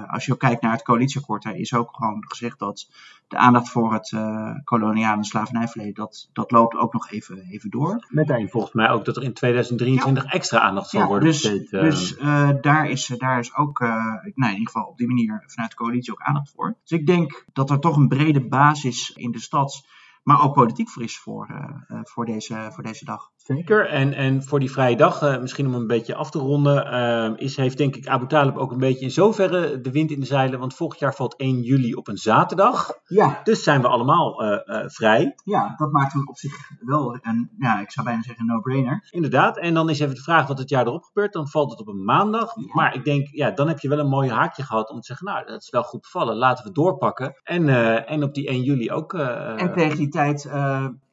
als 0.08 0.26
je 0.26 0.34
ook 0.34 0.40
kijkt 0.40 0.62
naar 0.62 0.72
het 0.72 0.84
coalitieakkoord, 0.84 1.44
daar 1.44 1.56
is 1.56 1.74
ook 1.74 1.96
gewoon 1.96 2.26
gezegd 2.28 2.60
dat 2.60 2.90
de 3.30 3.38
aandacht 3.38 3.70
voor 3.70 3.94
het 3.94 4.16
koloniale 4.64 5.26
slavernijverleden, 5.26 5.94
dat, 5.94 6.30
dat 6.34 6.52
loopt 6.52 6.76
ook 6.76 6.94
nog 6.94 7.12
even, 7.12 7.46
even 7.50 7.70
door. 7.70 8.08
Meteen 8.10 8.50
volgens 8.50 8.74
mij 8.74 8.90
ook 8.90 9.06
dat 9.06 9.18
er 9.18 9.24
in 9.24 9.34
2023 9.34 10.24
ja. 10.24 10.30
extra 10.30 10.60
aandacht 10.60 10.90
zal 10.90 11.02
ja, 11.02 11.08
worden 11.08 11.30
dus, 11.30 11.42
besteed. 11.42 11.70
Dus 11.70 12.18
daar, 12.62 12.90
is, 12.90 13.08
daar 13.18 13.40
is 13.40 13.56
ook, 13.56 13.80
nou, 13.80 14.32
in 14.36 14.50
ieder 14.50 14.66
geval 14.66 14.84
op 14.84 14.98
die 14.98 15.08
manier 15.08 15.44
vanuit 15.46 15.72
de 15.72 15.78
coalitie 15.78 16.12
ook 16.12 16.22
aandacht 16.22 16.52
voor. 16.52 16.78
Dus 16.82 17.00
ik 17.00 17.06
denk 17.06 17.46
dat 17.54 17.70
er 17.70 17.80
toch 17.80 17.96
een 17.96 18.08
brede 18.08 18.48
basis 18.48 19.12
in 19.16 19.32
de 19.32 19.40
stad, 19.40 19.88
maar 20.24 20.44
ook 20.44 20.54
politiek 20.54 20.90
voor 20.90 21.04
is 21.04 21.18
voor, 21.18 21.48
uh, 21.52 22.00
voor, 22.04 22.26
deze, 22.26 22.70
voor 22.72 22.84
deze 22.84 23.06
dag. 23.06 23.32
Zeker. 23.56 23.88
En, 23.88 24.14
en 24.14 24.44
voor 24.44 24.60
die 24.60 24.72
vrije 24.72 24.96
dag, 24.96 25.22
uh, 25.22 25.40
misschien 25.40 25.68
om 25.68 25.74
een 25.74 25.88
beetje 25.88 26.16
af 26.16 26.32
te 26.32 26.40
ronden, 26.40 26.88
uh, 26.94 27.38
is, 27.38 27.56
heeft 27.56 27.78
denk 27.78 27.96
ik 27.96 28.08
Abu 28.08 28.28
Talib 28.28 28.58
ook 28.58 28.72
een 28.72 28.78
beetje 28.78 29.06
in 29.06 29.12
zoverre 29.12 29.82
de 29.82 29.92
wind 29.92 30.12
in 30.12 30.20
de 30.20 30.26
zeilen. 30.26 30.60
Want 30.60 30.74
volgend 30.74 31.00
jaar 31.00 31.16
valt 31.16 31.36
1 31.36 31.62
juli 31.62 31.94
op 31.94 32.08
een 32.08 32.18
zaterdag. 32.18 32.92
Ja. 33.06 33.40
Dus 33.44 33.64
zijn 33.64 33.82
we 33.82 33.88
allemaal 33.88 34.44
uh, 34.44 34.58
vrij. 34.86 35.36
Ja, 35.44 35.74
dat 35.78 35.92
maakt 35.92 36.14
hem 36.14 36.28
op 36.28 36.38
zich 36.38 36.54
wel 36.80 37.18
een, 37.22 37.50
ja, 37.58 37.80
ik 37.80 37.92
zou 37.92 38.06
bijna 38.06 38.22
zeggen, 38.22 38.46
no-brainer. 38.46 39.08
Inderdaad. 39.12 39.58
En 39.58 39.74
dan 39.74 39.90
is 39.90 40.00
even 40.00 40.16
de 40.16 40.22
vraag 40.22 40.48
wat 40.48 40.58
het 40.58 40.70
jaar 40.70 40.88
erop 40.88 41.04
gebeurt. 41.04 41.34
Dan 41.34 41.48
valt 41.48 41.72
het 41.72 41.80
op 41.80 41.88
een 41.88 42.04
maandag. 42.04 42.56
Ja. 42.56 42.74
Maar 42.74 42.96
ik 42.96 43.04
denk, 43.04 43.28
ja, 43.32 43.52
dan 43.52 43.68
heb 43.68 43.80
je 43.80 43.90
wel 43.90 44.00
een 44.00 44.10
mooi 44.10 44.30
haakje 44.30 44.64
gehad 44.64 44.90
om 44.90 45.00
te 45.00 45.06
zeggen, 45.06 45.26
nou, 45.28 45.46
dat 45.46 45.62
is 45.62 45.70
wel 45.70 45.84
goed 45.84 46.02
bevallen. 46.02 46.36
Laten 46.36 46.66
we 46.66 46.72
doorpakken. 46.72 47.40
En, 47.44 47.70
en 48.08 48.24
op 48.24 48.34
die 48.34 48.48
1 48.48 48.62
juli 48.62 48.92
ook. 48.92 49.14
en 49.14 49.74
tegen 49.74 49.98
die 49.98 50.10
tijd 50.10 50.50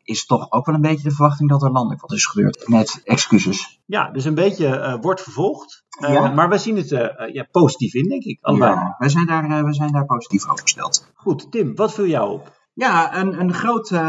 is 0.07 0.27
toch 0.27 0.53
ook 0.53 0.67
wel 0.67 0.75
een 0.75 0.81
beetje 0.81 1.09
de 1.09 1.15
verwachting 1.15 1.49
dat 1.49 1.63
er 1.63 1.71
landelijk 1.71 2.01
wat 2.01 2.13
is 2.13 2.27
gebeurd. 2.27 2.69
Met 2.69 3.01
excuses. 3.05 3.81
Ja, 3.87 4.11
dus 4.11 4.25
een 4.25 4.35
beetje 4.35 4.67
uh, 4.67 4.97
wordt 5.01 5.23
vervolgd. 5.23 5.85
Ja. 6.01 6.33
Maar 6.33 6.49
we 6.49 6.59
zien 6.59 6.77
het 6.77 6.91
uh, 6.91 7.09
ja, 7.33 7.47
positief 7.51 7.95
in, 7.95 8.09
denk 8.09 8.23
ik. 8.23 8.39
Allebei. 8.41 8.75
Ja, 8.75 8.95
wij 8.99 9.09
zijn, 9.09 9.27
daar, 9.27 9.49
wij 9.49 9.73
zijn 9.73 9.93
daar 9.93 10.07
positief 10.07 10.49
over 10.49 10.63
gesteld. 10.63 11.11
Goed, 11.15 11.51
Tim, 11.51 11.75
wat 11.75 11.95
viel 11.95 12.07
jou 12.07 12.33
op? 12.33 12.55
Ja, 12.75 13.17
een, 13.17 13.41
een, 13.41 13.55
groot, 13.55 13.91
een, 13.91 14.01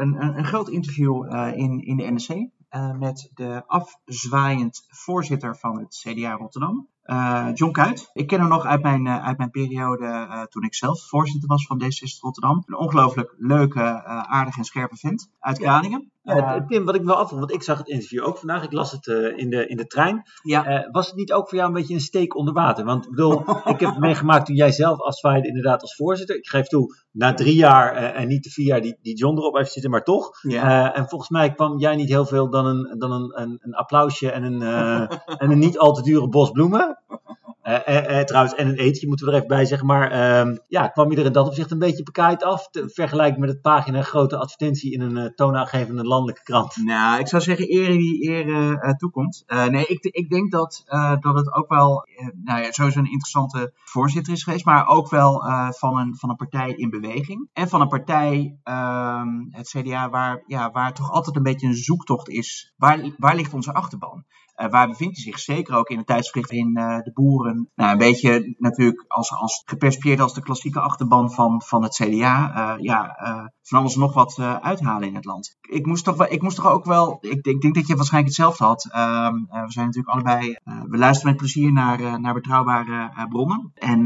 een, 0.00 0.38
een, 0.38 0.44
groot 0.44 0.68
interview 0.68 1.24
in, 1.54 1.80
in 1.80 1.96
de 1.96 2.10
NRC. 2.10 2.50
met 2.98 3.30
de 3.34 3.62
afzwaaiend 3.66 4.86
voorzitter 4.88 5.56
van 5.56 5.78
het 5.78 6.04
CDA 6.04 6.32
Rotterdam. 6.32 6.88
Uh, 7.10 7.48
John 7.54 7.72
Kuit. 7.72 8.10
Ik 8.12 8.26
ken 8.26 8.40
hem 8.40 8.48
nog 8.48 8.64
uit 8.64 8.82
mijn, 8.82 9.06
uh, 9.06 9.24
uit 9.24 9.38
mijn 9.38 9.50
periode 9.50 10.04
uh, 10.04 10.42
toen 10.42 10.62
ik 10.62 10.74
zelf 10.74 11.08
voorzitter 11.08 11.48
was 11.48 11.66
van 11.66 11.82
D66 11.82 12.20
Rotterdam. 12.20 12.62
Een 12.66 12.76
ongelooflijk 12.76 13.34
leuke, 13.38 14.04
aardige 14.04 14.58
en 14.58 14.64
scherpe 14.64 14.96
vent 14.96 15.30
uit 15.38 15.58
Kralingen. 15.58 16.12
Ja, 16.22 16.64
Tim, 16.66 16.84
wat 16.84 16.94
ik 16.94 17.02
wel 17.02 17.16
afvond, 17.16 17.40
want 17.40 17.52
ik 17.52 17.62
zag 17.62 17.78
het 17.78 17.88
interview 17.88 18.24
ook 18.24 18.38
vandaag, 18.38 18.62
ik 18.62 18.72
las 18.72 18.92
het 18.92 19.06
in, 19.36 19.50
de, 19.50 19.66
in 19.66 19.76
de 19.76 19.86
trein. 19.86 20.22
Ja. 20.42 20.88
was 20.90 21.06
het 21.06 21.16
niet 21.16 21.32
ook 21.32 21.48
voor 21.48 21.58
jou 21.58 21.70
een 21.70 21.76
beetje 21.76 21.94
een 21.94 22.00
steek 22.00 22.36
onder 22.36 22.54
water? 22.54 22.84
Want 22.84 23.04
ik 23.04 23.10
bedoel, 23.10 23.42
ik 23.74 23.80
heb 23.80 23.98
meegemaakt 23.98 24.46
toen 24.46 24.56
jij 24.56 24.72
zelf 24.72 25.00
afzwaaide 25.00 25.48
inderdaad 25.48 25.82
als 25.82 25.96
voorzitter. 25.96 26.36
Ik 26.36 26.48
geef 26.48 26.66
toe, 26.66 26.96
na 27.12 27.34
drie 27.34 27.54
jaar 27.54 27.94
en 27.94 28.28
niet 28.28 28.44
de 28.44 28.50
vier 28.50 28.66
jaar 28.66 28.80
die, 28.80 28.98
die 29.02 29.16
John 29.16 29.36
erop 29.36 29.56
heeft 29.56 29.72
zitten, 29.72 29.90
maar 29.90 30.04
toch. 30.04 30.30
Ja. 30.42 30.94
en 30.94 31.08
volgens 31.08 31.30
mij 31.30 31.54
kwam 31.54 31.78
jij 31.78 31.96
niet 31.96 32.08
heel 32.08 32.26
veel 32.26 32.50
dan 32.50 32.66
een, 32.66 32.98
dan 32.98 33.12
een, 33.12 33.40
een, 33.40 33.58
een 33.60 33.74
applausje 33.74 34.30
en 34.30 34.42
een, 34.42 34.62
en 35.42 35.50
een 35.50 35.58
niet 35.58 35.78
al 35.78 35.92
te 35.92 36.02
dure 36.02 36.28
bos 36.28 36.50
bloemen. 36.50 36.97
Uh, 37.68 38.18
uh, 38.18 38.20
trouwens, 38.20 38.54
en 38.54 38.68
een 38.68 38.76
eetje 38.76 39.06
moeten 39.06 39.26
we 39.26 39.32
er 39.32 39.36
even 39.36 39.48
bij 39.48 39.64
zeggen. 39.64 39.86
Maar 39.86 40.12
uh, 40.12 40.56
ja, 40.68 40.88
kwam 40.88 41.10
je 41.10 41.16
er 41.16 41.24
in 41.24 41.32
dat 41.32 41.46
opzicht 41.46 41.70
een 41.70 41.78
beetje 41.78 42.02
bekaaid 42.02 42.42
af? 42.42 42.68
Te 42.68 43.34
met 43.38 43.48
het 43.48 43.60
pagina 43.60 44.02
grote 44.02 44.36
advertentie 44.36 44.92
in 44.92 45.00
een 45.00 45.34
toonaangevende 45.34 46.04
landelijke 46.04 46.42
krant. 46.42 46.76
Nou, 46.76 47.20
ik 47.20 47.28
zou 47.28 47.42
zeggen 47.42 47.72
eer 47.72 47.88
die 47.88 48.28
eer 48.28 48.94
toekomt. 48.96 49.44
nee, 49.46 49.86
ik, 49.86 50.04
ik 50.04 50.30
denk 50.30 50.50
dat, 50.50 50.82
dat 51.20 51.34
het 51.34 51.52
ook 51.52 51.68
wel 51.68 52.06
nou 52.44 52.62
ja, 52.62 52.72
sowieso 52.72 52.98
een 52.98 53.04
interessante 53.04 53.72
voorzitter 53.84 54.32
is 54.32 54.42
geweest. 54.42 54.64
Maar 54.64 54.86
ook 54.86 55.10
wel 55.10 55.44
van, 55.70 55.98
een, 55.98 56.16
van 56.16 56.30
een 56.30 56.36
partij 56.36 56.70
in 56.70 56.90
beweging. 56.90 57.48
En 57.52 57.68
van 57.68 57.80
een 57.80 57.88
partij, 57.88 58.58
ehm, 58.62 59.28
het 59.50 59.68
CDA, 59.68 60.10
waar, 60.10 60.42
ja, 60.46 60.70
waar 60.70 60.94
toch 60.94 61.10
altijd 61.10 61.36
een 61.36 61.42
beetje 61.42 61.66
een 61.66 61.74
zoektocht 61.74 62.28
is. 62.28 62.74
Waar 62.76 63.34
ligt 63.34 63.54
onze 63.54 63.72
achterban? 63.72 64.24
Uh, 64.58 64.70
waar 64.70 64.88
bevindt 64.88 65.14
hij 65.14 65.24
zich? 65.24 65.38
Zeker 65.38 65.74
ook 65.74 65.88
in 65.88 65.98
een 65.98 66.04
tijdschrift 66.04 66.50
waarin 66.50 66.78
uh, 66.78 66.98
de 66.98 67.10
boeren 67.14 67.70
nou, 67.74 67.92
een 67.92 67.98
beetje 67.98 68.54
natuurlijk 68.58 69.04
als, 69.08 69.32
als 69.32 69.62
gepercipieerd 69.66 70.20
als 70.20 70.34
de 70.34 70.42
klassieke 70.42 70.80
achterban 70.80 71.32
van, 71.32 71.62
van 71.62 71.82
het 71.82 71.94
CDA. 71.94 72.76
ja, 72.80 73.16
van 73.62 73.78
alles 73.78 73.96
nog 73.96 74.14
wat 74.14 74.38
uithalen 74.38 75.08
in 75.08 75.14
het 75.14 75.24
land. 75.24 75.56
Ik 75.60 75.86
moest 75.86 76.04
toch, 76.04 76.26
ik 76.26 76.42
moest 76.42 76.56
toch 76.56 76.66
ook 76.66 76.84
wel, 76.84 77.18
ik, 77.20 77.46
ik 77.46 77.60
denk 77.60 77.74
dat 77.74 77.86
je 77.86 77.96
waarschijnlijk 77.96 78.36
hetzelfde 78.36 78.64
had. 78.64 78.88
Ehm, 78.90 79.34
we 79.34 79.72
zijn 79.72 79.86
natuurlijk 79.86 80.14
allebei, 80.14 80.56
we 80.64 80.96
luisteren 80.96 81.30
met 81.30 81.40
plezier 81.40 81.72
naar, 81.72 82.20
naar 82.20 82.34
betrouwbare 82.34 83.26
bronnen. 83.28 83.70
En 83.74 84.04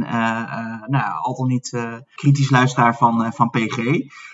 nou, 0.86 1.12
al 1.22 1.36
dan 1.36 1.48
niet 1.48 1.78
kritisch 2.14 2.50
luisteraar 2.50 2.96
van, 2.96 3.32
van 3.32 3.50
PG. 3.50 3.78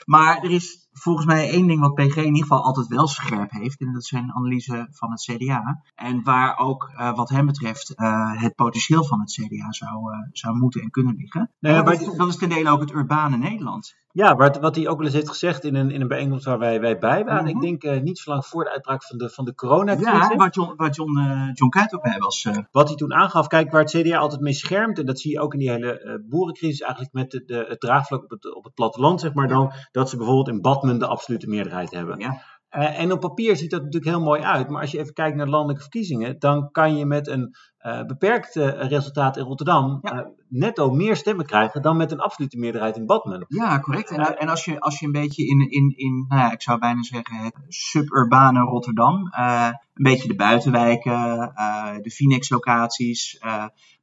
Maar 0.04 0.42
er 0.42 0.50
is 0.50 0.88
volgens 1.00 1.26
mij 1.26 1.50
één 1.50 1.67
ding 1.67 1.81
wat 1.81 1.95
PG 1.95 2.17
in 2.17 2.25
ieder 2.25 2.43
geval 2.43 2.62
altijd 2.62 2.87
wel 2.87 3.07
scherp 3.07 3.50
heeft. 3.50 3.81
En 3.81 3.93
dat 3.93 4.05
zijn 4.05 4.33
analyse 4.33 4.87
van 4.90 5.11
het 5.11 5.21
CDA. 5.21 5.83
En 5.95 6.23
waar 6.23 6.59
ook 6.59 6.90
uh, 6.93 7.17
wat 7.17 7.28
hem 7.28 7.47
betreft 7.47 7.93
uh, 7.97 8.40
het 8.40 8.55
potentieel 8.55 9.05
van 9.05 9.21
het 9.21 9.33
CDA 9.33 9.73
zou, 9.73 10.12
uh, 10.12 10.19
zou 10.33 10.57
moeten 10.57 10.81
en 10.81 10.90
kunnen 10.90 11.17
liggen. 11.17 11.50
Dat, 11.61 12.00
is, 12.00 12.17
dat 12.17 12.28
is 12.28 12.37
ten 12.37 12.49
dele 12.49 12.71
ook 12.71 12.81
het 12.81 12.93
urbane 12.93 13.37
Nederland. 13.37 13.97
Ja, 14.18 14.37
wat, 14.37 14.58
wat 14.58 14.76
hij 14.76 14.88
ook 14.88 14.96
wel 14.96 15.06
eens 15.06 15.14
heeft 15.14 15.28
gezegd 15.28 15.64
in 15.64 15.75
een, 15.75 15.90
in 15.90 16.00
een 16.00 16.08
bijeenkomst 16.08 16.44
waar 16.44 16.58
wij, 16.58 16.80
wij 16.80 16.98
bij 16.98 17.25
waren. 17.25 17.46
Ik 17.46 17.54
mhm. 17.54 17.64
denk 17.64 17.84
uh, 17.84 18.00
niet 18.00 18.18
zo 18.18 18.30
lang 18.30 18.46
voor 18.46 18.64
de 18.64 18.70
uitbraak 18.70 19.04
van 19.04 19.18
de, 19.18 19.28
van 19.30 19.44
de 19.44 19.54
coronacrisis. 19.54 20.28
Ja, 20.28 20.37
wat 20.37 20.54
John, 20.54 20.72
wat 20.76 20.96
John, 20.96 21.18
uh, 21.18 21.50
John 21.52 21.70
Kuit 21.70 21.94
ook 21.94 22.02
bij 22.02 22.18
was. 22.18 22.44
Uh... 22.44 22.56
Wat 22.70 22.88
hij 22.88 22.96
toen 22.96 23.14
aangaf, 23.14 23.46
kijk 23.46 23.70
waar 23.70 23.80
het 23.80 23.90
CDA 23.90 24.18
altijd 24.18 24.40
mee 24.40 24.52
schermt. 24.52 24.98
En 24.98 25.06
dat 25.06 25.20
zie 25.20 25.32
je 25.32 25.40
ook 25.40 25.52
in 25.52 25.58
die 25.58 25.70
hele 25.70 26.22
boerencrisis 26.28 26.80
eigenlijk 26.80 27.12
met 27.12 27.30
de, 27.30 27.44
de, 27.44 27.64
het 27.68 27.80
draagvlak 27.80 28.22
op 28.22 28.30
het, 28.30 28.54
op 28.54 28.64
het 28.64 28.75
platteland, 28.75 29.20
zeg 29.20 29.34
maar 29.34 29.48
dan. 29.48 29.72
Dat 29.90 30.10
ze 30.10 30.16
bijvoorbeeld 30.16 30.48
in 30.48 30.60
Badmen 30.60 30.98
de 30.98 31.06
absolute 31.06 31.48
meerderheid 31.48 31.90
hebben. 31.90 32.18
Ja. 32.18 32.42
Uh, 32.76 33.00
en 33.00 33.12
op 33.12 33.20
papier 33.20 33.56
ziet 33.56 33.70
dat 33.70 33.82
natuurlijk 33.82 34.10
heel 34.10 34.22
mooi 34.22 34.42
uit. 34.42 34.68
Maar 34.68 34.80
als 34.80 34.90
je 34.90 34.98
even 34.98 35.14
kijkt 35.14 35.37
naar 35.37 35.48
landelijke 35.48 35.82
verkiezingen, 35.82 36.38
dan 36.38 36.70
kan 36.70 36.96
je 36.96 37.06
met 37.06 37.28
een 37.28 37.56
uh, 37.87 38.04
beperkt 38.04 38.54
resultaat 38.54 39.37
in 39.37 39.44
Rotterdam 39.44 39.98
ja. 40.02 40.14
uh, 40.14 40.26
netto 40.48 40.90
meer 40.90 41.16
stemmen 41.16 41.46
krijgen 41.46 41.82
dan 41.82 41.96
met 41.96 42.12
een 42.12 42.20
absolute 42.20 42.58
meerderheid 42.58 42.96
in 42.96 43.06
Badmen. 43.06 43.44
Ja, 43.48 43.80
correct. 43.80 44.10
En, 44.10 44.38
en 44.38 44.48
als, 44.48 44.64
je, 44.64 44.80
als 44.80 44.98
je 44.98 45.06
een 45.06 45.12
beetje 45.12 45.46
in, 45.46 45.70
in, 45.70 45.92
in 45.96 46.25
nou 46.28 46.40
ja, 46.40 46.52
ik 46.52 46.62
zou 46.62 46.78
bijna 46.78 47.02
zeggen, 47.02 47.37
het 47.37 47.54
suburbane 47.68 48.60
Rotterdam, 48.60 49.32
een 49.32 49.75
beetje 49.94 50.28
de 50.28 50.34
buitenwijken, 50.34 51.52
de 52.02 52.10
Phoenix-locaties, 52.10 53.40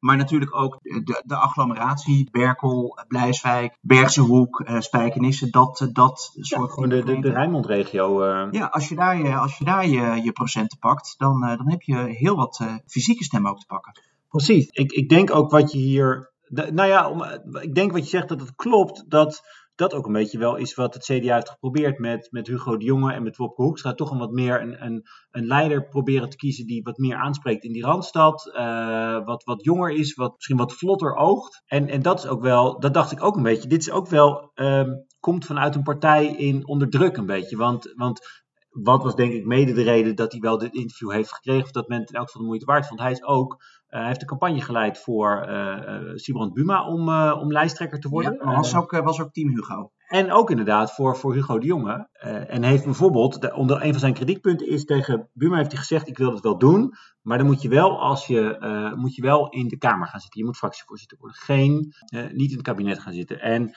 maar 0.06 0.18
natuurlijk 0.18 0.56
ook 0.56 0.80
de, 0.82 1.22
de 1.26 1.36
agglomeratie, 1.36 2.30
Berkel, 2.32 2.98
Blijswijk, 3.08 3.78
Bergse 3.82 4.22
Hoek, 4.22 4.64
Spijkenisse, 4.80 5.50
dat, 5.50 5.90
dat 5.94 6.32
soort... 6.40 6.72
Gewoon 6.72 6.90
de, 6.90 7.04
de, 7.04 7.20
de 7.20 7.30
Rijnmondregio. 7.30 8.26
Ja, 8.52 8.66
als 8.66 8.90
je 8.90 8.96
daar, 8.96 9.18
je, 9.18 9.36
als 9.36 9.58
je, 9.58 9.66
daar 9.66 9.88
je, 9.88 10.22
je 10.24 10.32
procenten 10.32 10.78
pakt, 10.78 11.16
dan, 11.18 11.42
dan 11.42 11.70
heb 11.70 11.82
je 11.82 11.98
heel 11.98 12.36
wat 12.36 12.66
fysieke 12.86 13.24
stemmen 13.24 13.52
ook 13.52 13.60
te 13.60 13.66
pakken. 13.66 14.02
Precies. 14.30 14.68
Ik, 14.68 14.92
ik 14.92 15.10
denk 15.10 15.36
ook 15.36 15.52
wat 15.52 15.72
je 15.72 15.78
hier. 15.78 16.32
Nou 16.50 16.86
ja, 16.88 17.10
om, 17.10 17.24
ik 17.62 17.76
denk 17.76 17.92
wat 17.92 18.04
je 18.04 18.10
zegt 18.10 18.30
dat 18.30 18.40
het 18.40 18.56
klopt. 18.56 19.04
Dat 19.08 19.42
dat 19.76 19.94
ook 19.94 20.06
een 20.06 20.14
beetje 20.14 20.38
wel 20.38 20.56
is 20.56 20.76
wat 20.76 20.94
het 20.94 21.04
CDA 21.04 21.34
heeft 21.34 21.50
geprobeerd 21.50 22.00
met, 22.00 22.28
met 22.32 22.48
Hugo 22.48 22.78
de 22.78 22.86
Jonge 22.86 23.14
en 23.14 23.24
met 23.24 23.38
Wopke 23.38 23.62
Hoekstra. 23.62 23.94
Toch 23.94 24.12
een 24.12 24.18
wat 24.18 24.32
meer 24.32 24.62
een, 24.62 24.86
een, 24.86 25.04
een 25.32 25.46
leider 25.46 25.88
proberen 25.88 26.30
te 26.30 26.38
kiezen 26.38 26.66
die 26.66 26.84
wat 26.84 26.98
meer 26.98 27.16
aanspreekt 27.16 27.64
in 27.64 27.72
die 27.72 27.84
Randstad. 27.84 28.52
Uh, 28.56 29.26
wat, 29.26 29.44
wat 29.44 29.64
jonger 29.64 29.92
is, 29.92 30.14
wat 30.14 30.34
misschien 30.36 30.58
wat 30.58 30.74
vlotter 30.74 31.16
oogt. 31.16 31.64
En, 31.66 31.88
en 31.88 32.02
dat 32.02 32.20
is 32.20 32.28
ook 32.28 32.42
wel, 32.42 32.80
dat 32.80 32.94
dacht 32.94 33.12
ik 33.12 33.24
ook 33.24 33.36
een 33.36 33.44
beetje. 33.44 33.70
Dit 33.70 33.82
is 33.82 33.92
ook 33.92 34.08
wel, 34.08 34.52
um, 34.56 35.06
komt 35.20 35.46
vanuit 35.46 35.76
een 35.76 35.84
partij 35.84 36.26
in 36.26 36.68
onderdruk 36.68 37.18
een 37.18 37.26
beetje. 37.26 37.58
Want, 37.58 37.94
want 37.96 38.45
wat 38.84 39.04
was 39.04 39.16
denk 39.16 39.34
ik 39.34 39.46
mede 39.46 39.74
de 39.74 39.84
reden 39.84 40.16
dat 40.16 40.32
hij 40.32 40.42
wel 40.42 40.58
dit 40.58 40.74
interview 40.74 41.12
heeft 41.12 41.34
gekregen, 41.34 41.64
of 41.64 41.72
dat 41.72 41.88
men 41.88 42.00
het 42.00 42.10
in 42.10 42.16
elk 42.16 42.26
geval 42.26 42.42
de 42.42 42.48
moeite 42.48 42.66
waard 42.66 42.88
vond. 42.88 43.00
Hij 43.00 43.12
is 43.12 43.24
ook, 43.24 43.54
uh, 43.54 44.00
hij 44.00 44.08
heeft 44.08 44.20
de 44.20 44.26
campagne 44.26 44.62
geleid 44.62 45.00
voor 45.00 45.46
uh, 45.50 46.12
Sibrand 46.16 46.54
Buma 46.54 46.88
om, 46.88 47.10
uh, 47.10 47.38
om 47.42 47.52
lijsttrekker 47.52 48.00
te 48.00 48.10
worden. 48.10 48.34
Ja, 48.34 48.56
was, 48.56 48.76
ook, 48.76 48.92
was 48.92 49.22
ook 49.22 49.34
team 49.34 49.50
Hugo. 49.50 49.92
En 50.08 50.32
ook 50.32 50.50
inderdaad 50.50 50.94
voor, 50.94 51.18
voor 51.18 51.34
Hugo 51.34 51.60
de 51.60 51.66
Jonge. 51.66 52.10
en 52.48 52.64
heeft 52.64 52.84
bijvoorbeeld, 52.84 53.42
de, 53.42 53.54
onder 53.54 53.84
een 53.84 53.92
van 53.92 54.00
zijn 54.00 54.14
kritiekpunten 54.14 54.68
is 54.68 54.86
tegen 54.86 55.30
Buma 55.34 55.58
heeft 55.58 55.72
hij 55.72 55.80
gezegd, 55.80 56.08
ik 56.08 56.18
wil 56.18 56.32
het 56.32 56.44
wel 56.44 56.58
doen, 56.58 56.94
maar 57.22 57.38
dan 57.38 57.48
moet 57.48 57.62
je 57.62 57.70
wel, 57.70 58.00
als 58.02 58.28
je, 58.28 58.94
moet 58.98 59.16
je 59.16 59.22
wel 59.22 59.50
in 59.50 59.68
de 59.68 59.78
Kamer 59.78 60.08
gaan 60.08 60.20
zitten. 60.20 60.40
Je 60.40 60.46
moet 60.46 60.58
fractievoorzitter 60.58 61.18
worden. 61.18 61.38
Geen, 61.38 61.94
niet 62.32 62.50
in 62.50 62.58
het 62.58 62.66
kabinet 62.66 63.00
gaan 63.00 63.14
zitten. 63.14 63.42
En 63.42 63.76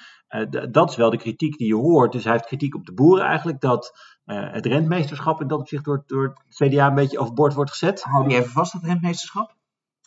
dat 0.70 0.90
is 0.90 0.96
wel 0.96 1.10
de 1.10 1.16
kritiek 1.16 1.56
die 1.56 1.66
je 1.66 1.74
hoort. 1.74 2.12
Dus 2.12 2.24
hij 2.24 2.32
heeft 2.32 2.46
kritiek 2.46 2.74
op 2.74 2.86
de 2.86 2.92
boeren 2.92 3.24
eigenlijk, 3.24 3.60
dat 3.60 3.98
uh, 4.26 4.52
het 4.52 4.66
rentmeesterschap 4.66 5.40
in 5.40 5.48
dat 5.48 5.58
opzicht 5.58 5.84
door, 5.84 6.02
door 6.06 6.42
het 6.48 6.68
CDA 6.68 6.86
een 6.86 6.94
beetje 6.94 7.18
overboord 7.18 7.54
wordt 7.54 7.70
gezet. 7.70 8.02
Hou 8.02 8.28
die 8.28 8.36
even 8.36 8.50
vast, 8.50 8.72
dat 8.72 8.82
rentmeesterschap. 8.82 9.56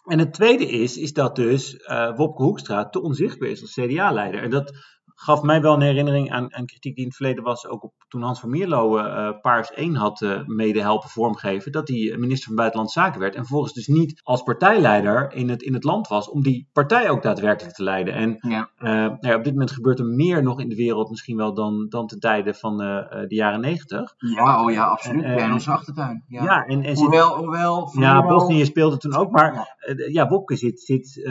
En 0.06 0.20
het 0.20 0.34
tweede 0.34 0.68
is, 0.68 0.98
is 0.98 1.14
dat 1.14 1.36
dus 1.36 1.74
uh, 1.74 2.16
Wopke 2.16 2.44
Hoekstra 2.44 2.90
te 2.90 3.02
onzichtbaar 3.02 3.50
is 3.50 3.62
als 3.62 3.74
CDA-leider. 3.74 4.44
En 4.44 4.50
dat 4.50 4.74
gaf 5.22 5.42
mij 5.42 5.62
wel 5.62 5.74
een 5.74 5.82
herinnering 5.82 6.32
aan, 6.32 6.54
aan 6.54 6.66
kritiek 6.66 6.96
die 6.96 7.04
in 7.04 7.08
het 7.08 7.16
verleden 7.16 7.44
was, 7.44 7.68
ook 7.68 7.84
op, 7.84 7.94
toen 8.08 8.22
Hans 8.22 8.40
van 8.40 8.50
Mierlo 8.50 8.98
uh, 8.98 9.30
Paars 9.42 9.74
1 9.74 9.96
had 9.96 10.22
uh, 10.22 10.46
mede 10.46 10.82
helpen 10.82 11.10
vormgeven, 11.10 11.72
dat 11.72 11.88
hij 11.88 12.16
minister 12.18 12.48
van 12.48 12.56
Buitenlandse 12.56 13.00
Zaken 13.00 13.20
werd 13.20 13.36
en 13.36 13.42
vervolgens 13.42 13.74
dus 13.74 13.88
niet 13.88 14.22
als 14.24 14.44
partijleider 14.44 15.34
in 15.34 15.50
het, 15.50 15.62
in 15.62 15.74
het 15.74 15.84
land 15.84 16.08
was 16.08 16.30
om 16.30 16.44
die 16.44 16.70
partij 16.74 17.10
ook 17.10 17.22
daadwerkelijk 17.22 17.76
te 17.76 17.84
leiden. 17.84 18.14
En 18.14 18.38
ja. 18.40 18.70
Uh, 18.80 18.90
nou 18.92 19.18
ja, 19.20 19.36
op 19.36 19.44
dit 19.44 19.54
moment 19.54 19.72
gebeurt 19.72 20.00
er 20.00 20.06
meer 20.06 20.44
nog 20.44 20.60
in 20.60 20.70
de 20.70 20.76
wereld 20.76 21.10
misschien 21.10 21.38
wel 21.38 21.54
dan, 21.54 21.86
dan 21.90 22.08
ten 22.08 22.20
tijde 22.20 22.54
van 22.54 22.78
de 22.78 23.26
jaren 23.28 23.62
negentig. 23.62 24.14
Ja, 24.18 24.64
oh 24.64 24.72
ja, 24.72 24.86
absoluut. 24.86 25.24
En, 25.24 25.38
in 25.38 25.54
onze 25.54 25.72
achtertuin. 25.72 26.24
Ja, 26.28 26.44
ja 26.44 26.66
en, 26.66 26.84
en 26.84 26.96
hoewel, 26.96 27.28
zit, 27.28 27.38
hoewel, 27.38 27.90
ja, 28.00 28.28
Bosnië 28.28 28.66
speelde 28.66 28.98
toen 28.98 29.16
ook, 29.16 29.32
maar 29.32 29.78
ja, 30.12 30.42
zit, 30.46 30.82
zit 30.82 31.22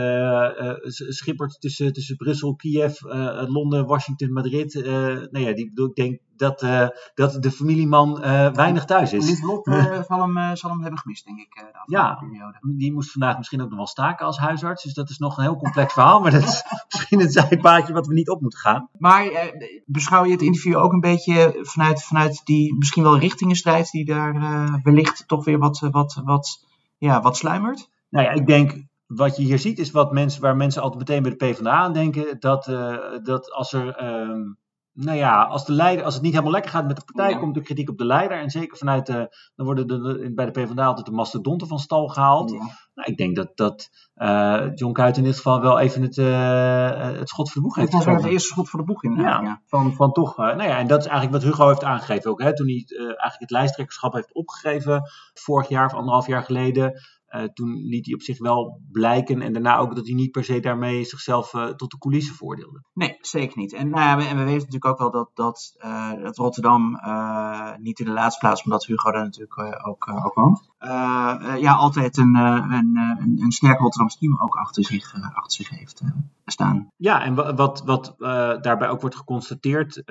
schippert 1.09 1.61
tussen, 1.61 1.93
tussen 1.93 2.17
Brussel, 2.17 2.55
Kiev, 2.55 3.01
Londen, 3.47 3.80
Washington, 3.85 4.33
Madrid. 4.33 4.75
Uh, 4.75 4.85
nou 5.15 5.39
ja, 5.39 5.53
die, 5.53 5.71
ik 5.75 5.95
denk 5.95 6.19
dat, 6.37 6.63
uh, 6.63 6.89
dat 7.15 7.43
de 7.43 7.51
familieman 7.51 8.21
weinig 8.53 8.85
thuis 8.85 9.13
is. 9.13 9.29
Lief 9.29 9.43
Lot 9.43 9.65
zal, 10.09 10.21
hem, 10.21 10.57
zal 10.57 10.71
hem 10.71 10.81
hebben 10.81 10.99
gemist, 10.99 11.25
denk 11.25 11.39
ik, 11.39 11.55
de 11.55 11.93
ja, 11.97 12.15
periode. 12.15 12.59
Die 12.61 12.93
moest 12.93 13.11
vandaag 13.11 13.37
misschien 13.37 13.63
ook 13.63 13.69
nog 13.69 13.77
wel 13.77 13.87
staken 13.87 14.27
als 14.27 14.39
huisarts. 14.39 14.83
Dus 14.83 14.95
dat 14.95 15.11
is 15.11 15.19
nog 15.19 15.37
een 15.37 15.43
heel 15.43 15.57
complex 15.57 15.93
verhaal. 15.93 16.21
Maar 16.21 16.31
dat 16.31 16.43
is 16.43 16.63
misschien 16.91 17.21
een 17.21 17.31
zijpaadje 17.31 17.93
wat 17.93 18.07
we 18.07 18.15
niet 18.15 18.31
op 18.31 18.41
moeten 18.41 18.59
gaan. 18.59 18.89
Maar 18.99 19.53
beschouw 19.87 20.25
je 20.25 20.33
het 20.33 20.43
interview 20.43 20.77
ook 20.77 20.93
een 20.93 21.01
beetje 21.01 21.59
vanuit, 21.63 22.03
vanuit 22.03 22.41
die 22.45 22.77
misschien 22.77 23.03
wel 23.03 23.19
richtingenstrijd 23.19 23.91
die 23.91 24.05
daar 24.05 24.81
wellicht 24.83 25.29
toch 25.29 25.45
weer 25.45 25.59
wat, 25.59 25.79
wat, 25.91 26.21
wat, 26.25 26.67
ja, 26.99 27.23
wat 27.23 27.37
sluimert? 27.37 27.89
Nou 28.11 28.25
ja, 28.27 28.33
ik 28.33 28.47
denk 28.47 28.89
wat 29.15 29.37
je 29.37 29.43
hier 29.43 29.59
ziet 29.59 29.79
is 29.79 29.91
wat 29.91 30.13
mensen, 30.13 30.41
waar 30.41 30.57
mensen 30.57 30.83
altijd 30.83 31.09
meteen 31.09 31.23
bij 31.23 31.31
de 31.31 31.37
PvdA 31.37 31.71
aan 31.71 31.93
denken. 31.93 32.41
Dat, 32.41 32.67
uh, 32.67 32.97
dat 33.23 33.53
als 33.53 33.73
er, 33.73 34.05
um, 34.05 34.59
nou 34.93 35.17
ja, 35.17 35.43
als, 35.43 35.65
de 35.65 35.73
leider, 35.73 36.05
als 36.05 36.15
het 36.15 36.23
niet 36.23 36.33
helemaal 36.33 36.53
lekker 36.53 36.71
gaat 36.71 36.87
met 36.87 36.97
de 36.97 37.05
partij, 37.13 37.39
komt 37.39 37.55
de 37.55 37.61
kritiek 37.61 37.91
op 37.91 37.99
de 37.99 38.05
leider. 38.05 38.39
En 38.39 38.51
zeker 38.51 38.77
vanuit 38.77 39.07
de, 39.07 39.37
dan 39.55 39.67
worden 39.67 39.87
de, 39.87 40.33
bij 40.35 40.45
de 40.45 40.51
PvdA 40.51 40.85
altijd 40.85 41.07
de 41.07 41.13
mastodonten 41.13 41.69
van 41.69 41.79
stal 41.79 42.09
gehaald. 42.09 42.51
Ja. 42.51 42.59
Nou, 42.95 43.11
ik 43.11 43.17
denk 43.17 43.37
dat, 43.37 43.51
dat 43.55 43.91
uh, 44.17 44.67
John 44.75 44.93
Kuit 44.93 45.17
in 45.17 45.25
dit 45.25 45.37
geval 45.37 45.61
wel 45.61 45.79
even 45.79 46.03
het, 46.03 46.17
uh, 46.17 47.19
het 47.19 47.29
schot 47.29 47.51
voor 47.51 47.61
de 47.61 47.67
boeg 47.67 47.77
heeft 47.77 47.93
Het 47.93 48.05
was 48.05 48.23
het 48.23 48.33
eerste 48.33 48.49
schot 48.49 48.69
voor 48.69 48.81
de 48.81 48.87
boeg 48.87 49.05
in. 49.05 49.15
Ja, 49.15 49.41
ja. 49.41 49.63
Van, 49.67 49.95
van 49.95 50.13
toch, 50.13 50.37
nou 50.37 50.63
ja, 50.63 50.79
en 50.79 50.87
dat 50.87 51.01
is 51.01 51.07
eigenlijk 51.07 51.43
wat 51.43 51.53
Hugo 51.53 51.69
heeft 51.69 51.85
aangegeven 51.85 52.31
ook. 52.31 52.43
Hè, 52.43 52.57
toen 52.57 52.67
hij 52.67 52.85
eigenlijk 52.97 53.39
het 53.39 53.51
lijsttrekkerschap 53.51 54.13
heeft 54.13 54.35
opgegeven, 54.35 55.03
vorig 55.35 55.69
jaar 55.69 55.87
of 55.87 55.95
anderhalf 55.95 56.27
jaar 56.27 56.43
geleden. 56.43 57.01
Uh, 57.37 57.43
toen 57.43 57.73
liet 57.73 58.07
hij 58.07 58.15
op 58.15 58.23
zich 58.23 58.39
wel 58.39 58.81
blijken 58.93 59.43
en 59.43 59.53
daarna 59.53 59.77
ook 59.77 59.95
dat 59.95 60.07
hij 60.07 60.15
niet 60.15 60.31
per 60.31 60.45
se 60.45 60.61
daarmee 60.61 61.05
zichzelf 61.05 61.53
uh, 61.55 61.67
tot 61.67 61.91
de 61.91 61.99
coulissen 61.99 62.35
voordeelde. 62.35 62.83
Nee, 62.93 63.17
zeker 63.21 63.59
niet. 63.59 63.73
En, 63.73 63.91
nou 63.91 64.03
ja, 64.03 64.17
we, 64.17 64.23
en 64.23 64.37
we 64.37 64.45
weten 64.45 64.59
natuurlijk 64.59 64.85
ook 64.85 64.99
wel 64.99 65.11
dat, 65.11 65.31
dat, 65.35 65.75
uh, 65.79 66.23
dat 66.23 66.37
Rotterdam 66.37 66.99
niet 67.81 67.99
in 67.99 68.05
de 68.05 68.13
laatste 68.13 68.41
plaats, 68.41 68.63
omdat 68.65 68.85
Hugo 68.85 69.11
daar 69.11 69.25
natuurlijk 69.25 69.87
ook, 69.87 70.09
ook 70.25 70.35
woont, 70.35 70.71
ja, 71.61 71.73
altijd 71.75 72.17
een, 72.17 72.35
een, 72.35 72.97
een, 72.97 73.39
een 73.43 73.53
sterk 73.53 73.79
Rotterdams 73.79 74.19
team 74.19 74.41
ook 74.41 74.55
achter 74.55 74.85
zich, 74.85 75.15
achter 75.15 75.65
zich 75.65 75.79
heeft 75.79 76.03
staan. 76.45 76.89
Ja, 76.97 77.23
en 77.25 77.57
wat, 77.57 77.83
wat 77.85 78.15
daarbij 78.63 78.89
ook 78.89 79.01
wordt 79.01 79.17
geconstateerd 79.17 80.03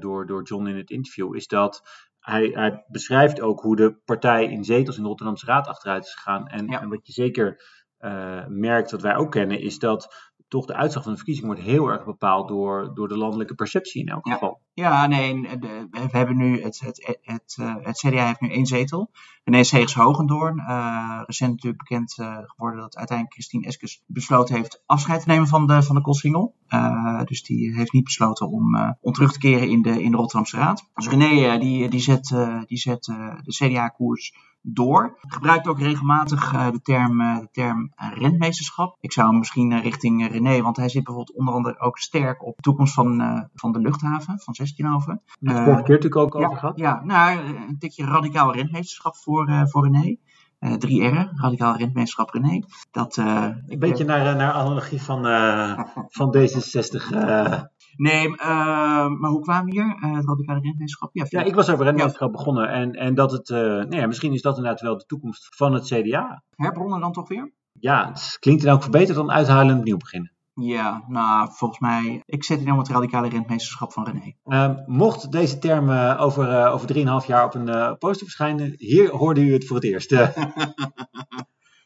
door, 0.00 0.26
door 0.26 0.42
John 0.42 0.66
in 0.66 0.76
het 0.76 0.90
interview, 0.90 1.34
is 1.34 1.46
dat 1.46 2.06
hij, 2.28 2.50
hij, 2.54 2.84
beschrijft 2.86 3.40
ook 3.40 3.60
hoe 3.60 3.76
de 3.76 3.94
partij 4.04 4.44
in 4.44 4.64
zetels 4.64 4.96
in 4.96 5.02
de 5.02 5.08
Rotterdamse 5.08 5.46
Raad 5.46 5.66
achteruit 5.66 6.04
is 6.04 6.14
gegaan. 6.14 6.48
En, 6.48 6.68
en 6.68 6.88
wat 6.88 7.06
je 7.06 7.12
zeker 7.12 7.62
uh, 8.00 8.46
merkt, 8.46 8.90
wat 8.90 9.02
wij 9.02 9.16
ook 9.16 9.30
kennen, 9.30 9.60
is 9.60 9.78
dat 9.78 10.27
toch 10.48 10.66
de 10.66 10.74
uitslag 10.74 11.02
van 11.02 11.12
de 11.12 11.18
verkiezing 11.18 11.46
wordt 11.46 11.62
heel 11.62 11.88
erg 11.88 12.04
bepaald 12.04 12.48
door, 12.48 12.90
door 12.94 13.08
de 13.08 13.16
landelijke 13.16 13.54
perceptie 13.54 14.02
in 14.02 14.08
elk 14.08 14.26
ja. 14.26 14.32
geval. 14.32 14.60
Ja, 14.72 15.06
nee, 15.06 15.40
we 15.90 16.08
hebben 16.10 16.36
nu, 16.36 16.62
het, 16.62 16.80
het, 16.80 17.18
het, 17.22 17.56
eh, 17.60 17.74
het, 17.80 17.98
CDA 17.98 18.26
heeft 18.26 18.40
nu 18.40 18.50
één 18.50 18.66
zetel. 18.66 19.10
René 19.44 19.64
Segers 19.64 19.94
Hogendoorn, 19.94 20.58
uh, 20.58 21.22
recent 21.26 21.50
natuurlijk 21.50 21.82
bekend 21.88 22.16
uh, 22.20 22.38
geworden 22.42 22.80
dat 22.80 22.96
uiteindelijk 22.96 23.36
Christine 23.36 23.66
Eskes 23.66 24.02
besloten 24.06 24.54
heeft 24.54 24.82
afscheid 24.86 25.22
te 25.22 25.28
nemen 25.28 25.46
van 25.46 25.66
de, 25.66 25.82
van 25.82 25.94
de 25.94 26.00
Koolsingel. 26.00 26.54
Uh, 26.68 27.22
dus 27.24 27.42
die 27.42 27.74
heeft 27.74 27.92
niet 27.92 28.04
besloten 28.04 28.48
om, 28.48 28.96
om 29.00 29.12
terug 29.12 29.32
te 29.32 29.38
keren 29.38 29.68
in 29.68 29.82
de, 29.82 30.02
in 30.02 30.10
de 30.10 30.16
Rotterdamse 30.16 30.56
Raad. 30.56 30.88
Dus 30.94 31.08
René 31.08 31.58
die, 31.58 31.88
die 31.88 32.00
zet, 32.00 32.34
die 32.66 32.78
zet 32.78 33.04
de 33.04 33.42
CDA-koers 33.44 34.34
door. 34.74 35.18
Gebruikt 35.20 35.66
ook 35.66 35.78
regelmatig 35.78 36.50
de 36.50 36.80
term, 36.82 37.18
de 37.18 37.48
term 37.52 37.92
rentmeesterschap. 37.96 38.96
Ik 39.00 39.12
zou 39.12 39.28
hem 39.28 39.38
misschien 39.38 39.80
richting 39.80 40.28
René, 40.30 40.62
want 40.62 40.76
hij 40.76 40.88
zit 40.88 41.04
bijvoorbeeld 41.04 41.36
onder 41.36 41.54
andere 41.54 41.80
ook 41.80 41.98
sterk 41.98 42.44
op 42.44 42.56
de 42.56 42.62
toekomst 42.62 42.94
van, 42.94 43.48
van 43.54 43.72
de 43.72 43.78
luchthaven 43.78 44.40
van 44.40 44.54
Zestienhoven. 44.54 45.22
Daar 45.40 45.54
hebben 45.54 45.64
vorige 45.64 45.82
keer 45.82 45.94
natuurlijk 45.94 46.22
ook 46.22 46.34
over 46.34 46.50
ja, 46.50 46.56
gehad. 46.56 46.78
Ja, 46.78 47.02
nou, 47.04 47.38
een 47.68 47.78
tikje 47.78 48.04
radicaal 48.04 48.54
rentmeesterschap 48.54 49.16
voor, 49.16 49.68
voor 49.68 49.90
René. 49.90 50.16
Uh, 50.60 50.72
3R, 50.72 51.30
radicaal 51.34 51.76
rentmeesterschap 51.76 52.30
René. 52.30 52.62
Dat, 52.90 53.16
een 53.16 53.78
beetje 53.78 54.04
naar, 54.04 54.36
naar 54.36 54.52
analogie 54.52 55.02
van, 55.02 55.22
van 56.18 56.36
D66. 56.36 57.12
Nee, 57.96 58.28
maar 58.28 59.30
hoe 59.30 59.40
kwamen 59.40 59.64
we 59.64 59.70
hier? 59.70 60.14
het 60.16 60.26
radicale 60.26 60.60
rentmeesterschap? 60.60 61.10
Ja, 61.12 61.26
ja, 61.28 61.42
ik 61.42 61.54
was 61.54 61.70
over 61.70 61.84
rentmeesterschap 61.84 62.32
begonnen. 62.32 62.68
En, 62.68 62.92
en 62.92 63.14
dat 63.14 63.32
het, 63.32 63.48
nou 63.48 63.96
ja, 63.96 64.06
misschien 64.06 64.32
is 64.32 64.42
dat 64.42 64.56
inderdaad 64.56 64.80
wel 64.80 64.98
de 64.98 65.04
toekomst 65.04 65.56
van 65.56 65.72
het 65.72 65.84
CDA. 65.84 66.42
Herbronnen 66.56 67.00
dan 67.00 67.12
toch 67.12 67.28
weer? 67.28 67.52
Ja, 67.72 68.08
het 68.08 68.36
klinkt 68.40 68.62
in 68.62 68.68
elk 68.68 68.82
geval 68.82 69.00
beter 69.00 69.14
dan 69.14 69.30
uithalen 69.30 69.72
en 69.72 69.78
opnieuw 69.78 69.96
beginnen. 69.96 70.32
Ja, 70.60 71.04
nou, 71.08 71.48
volgens 71.52 71.80
mij, 71.80 72.22
ik 72.26 72.44
zet 72.44 72.60
in 72.60 72.72
op 72.72 72.78
het 72.78 72.88
radicale 72.88 73.28
rentmeesterschap 73.28 73.92
van 73.92 74.04
René. 74.04 74.32
Uh, 74.44 74.86
mocht 74.86 75.32
deze 75.32 75.58
term 75.58 75.88
uh, 75.88 76.16
over, 76.20 76.50
uh, 76.50 76.74
over 76.74 77.22
3,5 77.22 77.26
jaar 77.26 77.44
op 77.44 77.54
een 77.54 77.68
uh, 77.68 77.92
poster 77.98 78.26
verschijnen, 78.26 78.74
hier 78.76 79.10
hoorde 79.10 79.40
u 79.40 79.52
het 79.52 79.66
voor 79.66 79.76
het 79.76 79.84
eerst. 79.84 80.10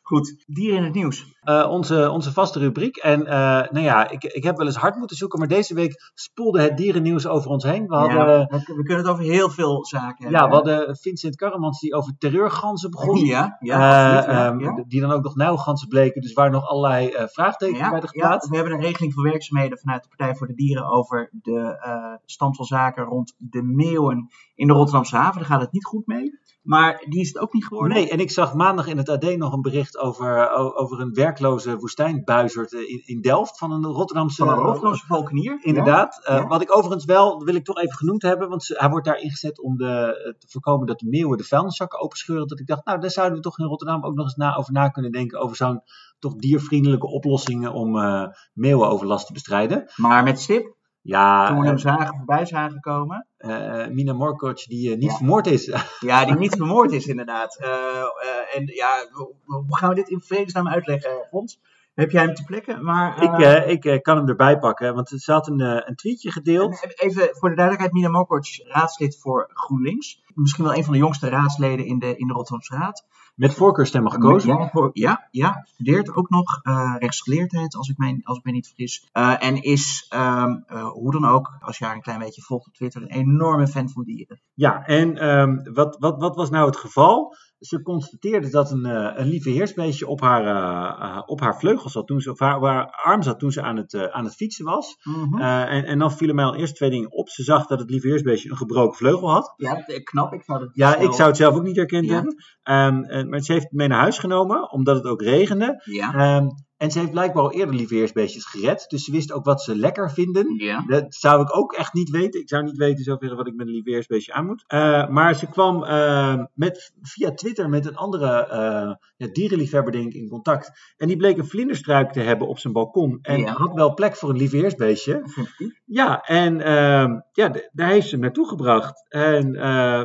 Goed, 0.03 0.45
dieren 0.47 0.77
in 0.77 0.85
het 0.85 0.95
nieuws. 0.95 1.27
Uh, 1.45 1.67
onze, 1.71 2.11
onze 2.11 2.33
vaste 2.33 2.59
rubriek. 2.59 2.97
En 2.97 3.21
uh, 3.21 3.29
nou 3.71 3.81
ja, 3.81 4.11
ik, 4.11 4.25
ik 4.25 4.43
heb 4.43 4.57
wel 4.57 4.67
eens 4.67 4.77
hard 4.77 4.97
moeten 4.97 5.17
zoeken, 5.17 5.39
maar 5.39 5.49
deze 5.49 5.75
week 5.75 6.11
spoelde 6.15 6.61
het 6.61 6.77
dierennieuws 6.77 7.27
over 7.27 7.51
ons 7.51 7.65
heen. 7.65 7.87
We, 7.87 7.95
hadden, 7.95 8.17
ja, 8.17 8.47
we, 8.47 8.75
we 8.75 8.83
kunnen 8.83 9.05
het 9.05 9.07
over 9.07 9.25
heel 9.25 9.51
veel 9.51 9.85
zaken 9.85 10.23
hebben. 10.23 10.41
Ja, 10.41 10.49
we 10.49 10.55
hadden 10.55 10.97
Vincent 10.97 11.37
Karremans 11.37 11.81
die 11.81 11.95
over 11.95 12.15
terreurganzen 12.19 12.91
begon. 12.91 13.25
Ja, 13.25 13.57
ja, 13.61 14.11
uh, 14.11 14.17
absoluut, 14.17 14.61
ja, 14.61 14.77
um. 14.77 14.85
Die 14.89 15.01
dan 15.01 15.11
ook 15.11 15.23
nog 15.23 15.37
nijlganzen 15.37 15.89
bleken, 15.89 16.21
dus 16.21 16.33
waar 16.33 16.51
nog 16.51 16.67
allerlei 16.67 17.11
vraagtekens 17.11 17.81
werden 17.81 18.01
ja, 18.01 18.07
geplaatst. 18.07 18.49
we 18.49 18.57
hebben 18.57 18.75
een 18.75 18.81
regeling 18.81 19.15
voor 19.15 19.23
werkzaamheden 19.23 19.79
vanuit 19.79 20.03
de 20.03 20.09
Partij 20.09 20.35
voor 20.37 20.47
de 20.47 20.55
Dieren 20.55 20.87
over 20.87 21.31
de 21.33 22.21
stand 22.25 22.57
van 22.57 22.65
zaken 22.65 23.05
rond 23.05 23.35
de 23.39 23.63
meeuwen 23.63 24.29
in 24.63 24.69
de 24.69 24.75
Rotterdamse 24.75 25.17
haven. 25.17 25.41
Daar 25.41 25.49
gaat 25.49 25.61
het 25.61 25.73
niet 25.73 25.85
goed 25.85 26.07
mee. 26.07 26.41
Maar 26.63 27.05
die 27.09 27.21
is 27.21 27.29
het 27.29 27.39
ook 27.39 27.53
niet 27.53 27.67
geworden. 27.67 27.97
Nee, 27.97 28.11
en 28.11 28.21
ik 28.21 28.31
zag 28.31 28.55
maandag 28.55 28.87
in 28.87 28.97
het 28.97 29.09
AD 29.09 29.37
nog 29.37 29.53
een 29.53 29.61
bericht 29.63 29.99
over, 29.99 30.51
over 30.75 31.01
een 31.01 31.13
werkloze 31.13 31.77
woestijnbuizerd 31.77 32.73
in, 32.73 33.03
in 33.05 33.21
Delft 33.21 33.59
van 33.59 33.73
een 33.73 33.85
Rotterdamse, 33.85 34.45
van 34.45 34.49
een 34.49 34.65
Rotterdamse 34.65 35.07
valkenier. 35.07 35.59
Inderdaad. 35.61 36.21
Ja. 36.27 36.39
Uh, 36.39 36.49
wat 36.49 36.63
ik 36.63 36.77
overigens 36.77 37.05
wel, 37.05 37.45
wil 37.45 37.55
ik 37.55 37.65
toch 37.65 37.79
even 37.79 37.97
genoemd 37.97 38.23
hebben, 38.23 38.49
want 38.49 38.69
hij 38.69 38.89
wordt 38.89 39.07
daar 39.07 39.21
ingezet 39.21 39.63
om 39.63 39.77
de, 39.77 40.35
te 40.39 40.47
voorkomen 40.49 40.87
dat 40.87 40.99
de 40.99 41.09
meeuwen 41.09 41.39
de 41.39 41.45
vuilniszakken 41.45 42.01
openscheuren. 42.01 42.49
Dat 42.49 42.61
ik 42.61 42.67
dacht, 42.67 42.85
nou, 42.85 43.01
daar 43.01 43.11
zouden 43.11 43.37
we 43.37 43.43
toch 43.43 43.59
in 43.59 43.67
Rotterdam 43.67 44.05
ook 44.05 44.15
nog 44.15 44.25
eens 44.25 44.37
na, 44.37 44.57
over 44.57 44.73
na 44.73 44.89
kunnen 44.89 45.13
denken, 45.13 45.41
over 45.41 45.57
zo'n 45.57 45.83
toch 46.19 46.35
diervriendelijke 46.35 47.07
oplossingen 47.07 47.73
om 47.73 47.97
uh, 47.97 48.27
meeuwenoverlast 48.53 49.27
te 49.27 49.33
bestrijden. 49.33 49.93
Maar 49.97 50.23
met 50.23 50.41
stip? 50.41 50.81
Ja, 51.03 51.49
Toen 51.49 51.61
we 51.61 51.67
hem 51.67 51.79
zagen, 51.79 52.17
voorbij 52.17 52.47
zagen 52.47 52.81
komen. 52.81 53.27
Uh, 53.39 53.87
Mina 53.87 54.13
Morkoc, 54.13 54.65
die 54.67 54.91
uh, 54.91 54.97
niet 54.97 55.11
Ja. 55.11 55.17
vermoord 55.17 55.47
is. 55.47 55.65
Ja, 56.01 56.25
die 56.25 56.35
niet 56.37 56.57
vermoord 56.57 56.93
is 56.93 57.07
inderdaad. 57.07 57.59
Uh, 57.61 58.57
en 58.57 58.67
ja, 58.67 59.07
hoe 59.45 59.77
gaan 59.77 59.89
we 59.89 59.95
dit 59.95 60.09
in 60.09 60.21
vredesnaam 60.21 60.69
uitleggen, 60.69 61.27
Fons? 61.31 61.61
Heb 61.95 62.11
jij 62.11 62.23
hem 62.23 62.35
te 62.35 62.45
plekken? 62.45 62.85
Maar, 62.85 63.23
ik 63.69 63.85
ik 63.85 64.03
kan 64.03 64.17
hem 64.17 64.29
erbij 64.29 64.59
pakken, 64.59 64.95
want 64.95 65.11
er 65.11 65.35
had 65.35 65.47
een, 65.49 65.61
een 65.61 65.95
tweetje 65.97 66.31
gedeeld. 66.33 66.87
Even 66.97 67.29
voor 67.33 67.49
de 67.49 67.55
duidelijkheid, 67.55 67.93
Mina 67.93 68.09
Mokoc, 68.09 68.47
raadslid 68.65 69.19
voor 69.21 69.51
GroenLinks. 69.53 70.23
Misschien 70.35 70.65
wel 70.65 70.75
een 70.75 70.85
van 70.85 70.93
de 70.93 70.99
jongste 70.99 71.29
raadsleden 71.29 71.87
in 71.87 71.99
de, 71.99 72.17
in 72.17 72.27
de 72.27 72.33
Rotterdamse 72.33 72.75
Raad. 72.75 73.07
Met 73.35 73.55
voorkeurstemmen 73.55 74.13
gekozen. 74.13 74.49
Ja, 74.49 74.69
voor, 74.69 74.91
ja, 74.93 75.29
ja, 75.31 75.63
studeert 75.65 76.15
ook 76.15 76.31
nog 76.31 76.61
uh, 76.63 76.95
rechtsgeleerdheid, 76.99 77.77
als 77.77 77.89
ik 77.89 77.99
mij, 77.99 78.21
als 78.23 78.39
ik 78.39 78.45
mij 78.45 78.53
niet 78.53 78.67
vergis. 78.67 79.09
Uh, 79.13 79.45
en 79.45 79.63
is, 79.63 80.11
um, 80.15 80.65
uh, 80.69 80.89
hoe 80.89 81.13
dan 81.13 81.25
ook, 81.25 81.57
als 81.61 81.79
je 81.79 81.85
haar 81.85 81.95
een 81.95 82.01
klein 82.01 82.19
beetje 82.19 82.43
volgt 82.43 82.67
op 82.67 82.75
Twitter, 82.75 83.03
een 83.03 83.09
enorme 83.09 83.67
fan 83.67 83.89
van 83.89 84.05
dieren. 84.05 84.41
Ja, 84.55 84.85
en 84.87 85.29
um, 85.29 85.73
wat, 85.73 85.97
wat, 85.99 86.21
wat 86.21 86.37
was 86.37 86.51
nou 86.51 86.67
het 86.67 86.77
geval? 86.77 87.37
Ze 87.63 87.83
constateerde 87.83 88.51
dat 88.51 88.71
een, 88.71 88.87
uh, 88.87 89.11
een 89.15 89.29
lieve 89.29 89.51
heersbeestje 89.51 90.07
op 90.07 90.21
haar, 90.21 90.45
uh, 90.45 91.23
op 91.27 91.41
haar 91.41 91.59
vleugel 91.59 91.91
zat, 91.91 92.07
toen 92.07 92.21
ze, 92.21 92.31
of 92.31 92.39
haar, 92.39 92.91
arm 92.91 93.23
zat 93.23 93.39
toen 93.39 93.53
ze 93.53 93.63
aan 93.63 93.77
het, 93.77 93.93
uh, 93.93 94.05
aan 94.05 94.25
het 94.25 94.35
fietsen 94.35 94.65
was. 94.65 94.97
Mm 95.03 95.15
-hmm. 95.15 95.41
en, 95.41 95.85
en 95.85 95.99
dan 95.99 96.13
vielen 96.13 96.35
mij 96.35 96.45
al 96.45 96.57
eerst 96.57 96.75
twee 96.77 96.91
dingen 96.91 97.13
op. 97.13 97.29
Ze 97.29 97.43
zag 97.43 97.67
dat 97.67 97.79
het 97.79 97.91
lieve 97.91 98.09
heersbeestje 98.09 98.51
een 98.51 98.57
gebroken 98.57 98.97
vleugel 98.97 99.31
had. 99.31 99.55
Ja, 99.57 99.75
knap. 100.05 100.33
Ik 100.33 100.43
zou 100.45 100.61
het 100.61 100.71
ja, 100.73 100.97
ik 100.97 101.13
zou 101.13 101.29
het 101.29 101.37
zelf 101.37 101.55
ook 101.55 101.63
niet 101.63 101.77
herkend 101.77 102.07
Ja. 102.07 102.15
hebben. 102.15 102.35
Um, 102.63 103.29
maar 103.29 103.41
ze 103.41 103.53
heeft 103.53 103.65
het 103.65 103.73
mee 103.73 103.89
naar 103.89 104.01
huis 104.01 104.19
genomen, 104.19 104.71
omdat 104.71 104.97
het 104.97 105.05
ook 105.05 105.23
regende. 105.23 105.83
Ja. 105.85 106.37
Um, 106.37 106.49
en 106.83 106.91
ze 106.91 106.99
heeft 106.99 107.11
blijkbaar 107.11 107.43
al 107.43 107.53
eerder 107.53 107.75
lieveheersbeestjes 107.75 108.45
gered. 108.45 108.85
Dus 108.89 109.05
ze 109.05 109.13
wist 109.13 109.33
ook 109.33 109.45
wat 109.45 109.63
ze 109.63 109.77
lekker 109.77 110.11
vinden. 110.11 110.63
Dat 110.87 111.15
zou 111.15 111.43
ik 111.43 111.57
ook 111.57 111.73
echt 111.73 111.93
niet 111.93 112.11
weten. 112.11 112.41
Ik 112.41 112.49
zou 112.49 112.63
niet 112.63 112.77
weten 112.77 113.05
zover 113.05 113.37
wat 113.37 113.47
ik 113.47 113.55
met 113.55 113.67
een 113.67 113.73
lieveheersbeestje 113.73 114.33
aan 114.33 114.47
moet. 114.47 114.65
Uh, 114.69 115.09
maar 115.09 115.35
ze 115.35 115.47
kwam 115.47 115.83
uh, 115.83 116.43
met, 116.55 116.93
via 117.03 117.35
Twitter 117.35 117.69
met 117.69 117.87
een 117.87 117.97
andere 117.97 118.49
uh, 118.51 118.95
ja, 119.17 119.33
dierenliefhebber 119.33 119.93
denk 119.93 120.07
ik 120.07 120.15
in 120.15 120.29
contact. 120.29 120.95
En 120.97 121.07
die 121.07 121.17
bleek 121.17 121.39
een 121.39 121.47
vlinderstruik 121.47 122.13
te 122.13 122.21
hebben 122.21 122.49
op 122.49 122.59
zijn 122.59 122.73
balkon. 122.73 123.19
En 123.23 123.47
had 123.47 123.75
wel 123.75 123.95
plek 123.95 124.17
voor 124.17 124.31
een 124.31 124.37
lieveheersbeestje. 124.37 125.23
Ja, 125.85 126.21
en 126.21 126.55
uh, 126.55 127.19
ja, 127.33 127.53
daar 127.73 127.89
heeft 127.89 128.07
ze 128.07 128.13
hem 128.13 128.21
naartoe 128.21 128.49
gebracht. 128.49 129.07
En 129.09 129.53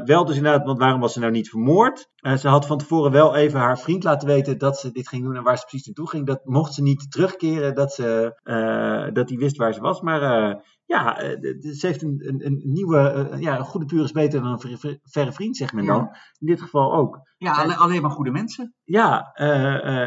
wel 0.05 0.25
dus 0.25 0.35
inderdaad, 0.35 0.65
want 0.65 0.79
waarom 0.79 0.99
was 0.99 1.13
ze 1.13 1.19
nou 1.19 1.31
niet 1.31 1.49
vermoord? 1.49 2.09
Ze 2.35 2.47
had 2.47 2.65
van 2.65 2.77
tevoren 2.77 3.11
wel 3.11 3.35
even 3.35 3.59
haar 3.59 3.79
vriend 3.79 4.03
laten 4.03 4.27
weten 4.27 4.57
dat 4.57 4.79
ze 4.79 4.91
dit 4.91 5.07
ging 5.07 5.23
doen 5.23 5.35
en 5.35 5.43
waar 5.43 5.57
ze 5.57 5.65
precies 5.65 5.85
naartoe 5.85 6.09
ging. 6.09 6.25
Dat 6.25 6.45
mocht 6.45 6.66
ze 6.73 6.81
niet 6.81 7.11
terugkeren, 7.11 7.75
dat 7.75 7.93
ze 7.93 8.39
uh, 8.43 9.13
dat 9.13 9.29
hij 9.29 9.37
wist 9.37 9.57
waar 9.57 9.73
ze 9.73 9.81
was. 9.81 10.01
Maar 10.01 10.21
uh, 10.49 10.55
ja, 10.85 11.13
d- 11.13 11.77
ze 11.77 11.87
heeft 11.87 12.01
een, 12.03 12.23
een, 12.27 12.45
een 12.45 12.61
nieuwe, 12.65 13.27
uh, 13.33 13.39
ja, 13.41 13.57
een 13.57 13.65
goede 13.65 13.85
puur 13.85 14.03
is 14.03 14.11
beter 14.11 14.41
dan 14.41 14.51
een 14.51 14.59
ver- 14.59 14.77
ver- 14.77 14.99
verre 15.01 15.31
vriend, 15.31 15.57
zegt 15.57 15.73
men 15.73 15.83
Ja. 15.83 15.93
dan. 15.93 16.03
In 16.39 16.47
dit 16.47 16.61
geval 16.61 16.93
ook. 16.93 17.19
Ja, 17.37 17.51
alle- 17.51 17.75
alleen 17.75 18.01
maar 18.01 18.11
goede 18.11 18.31
mensen. 18.31 18.73
Ja, 18.83 19.31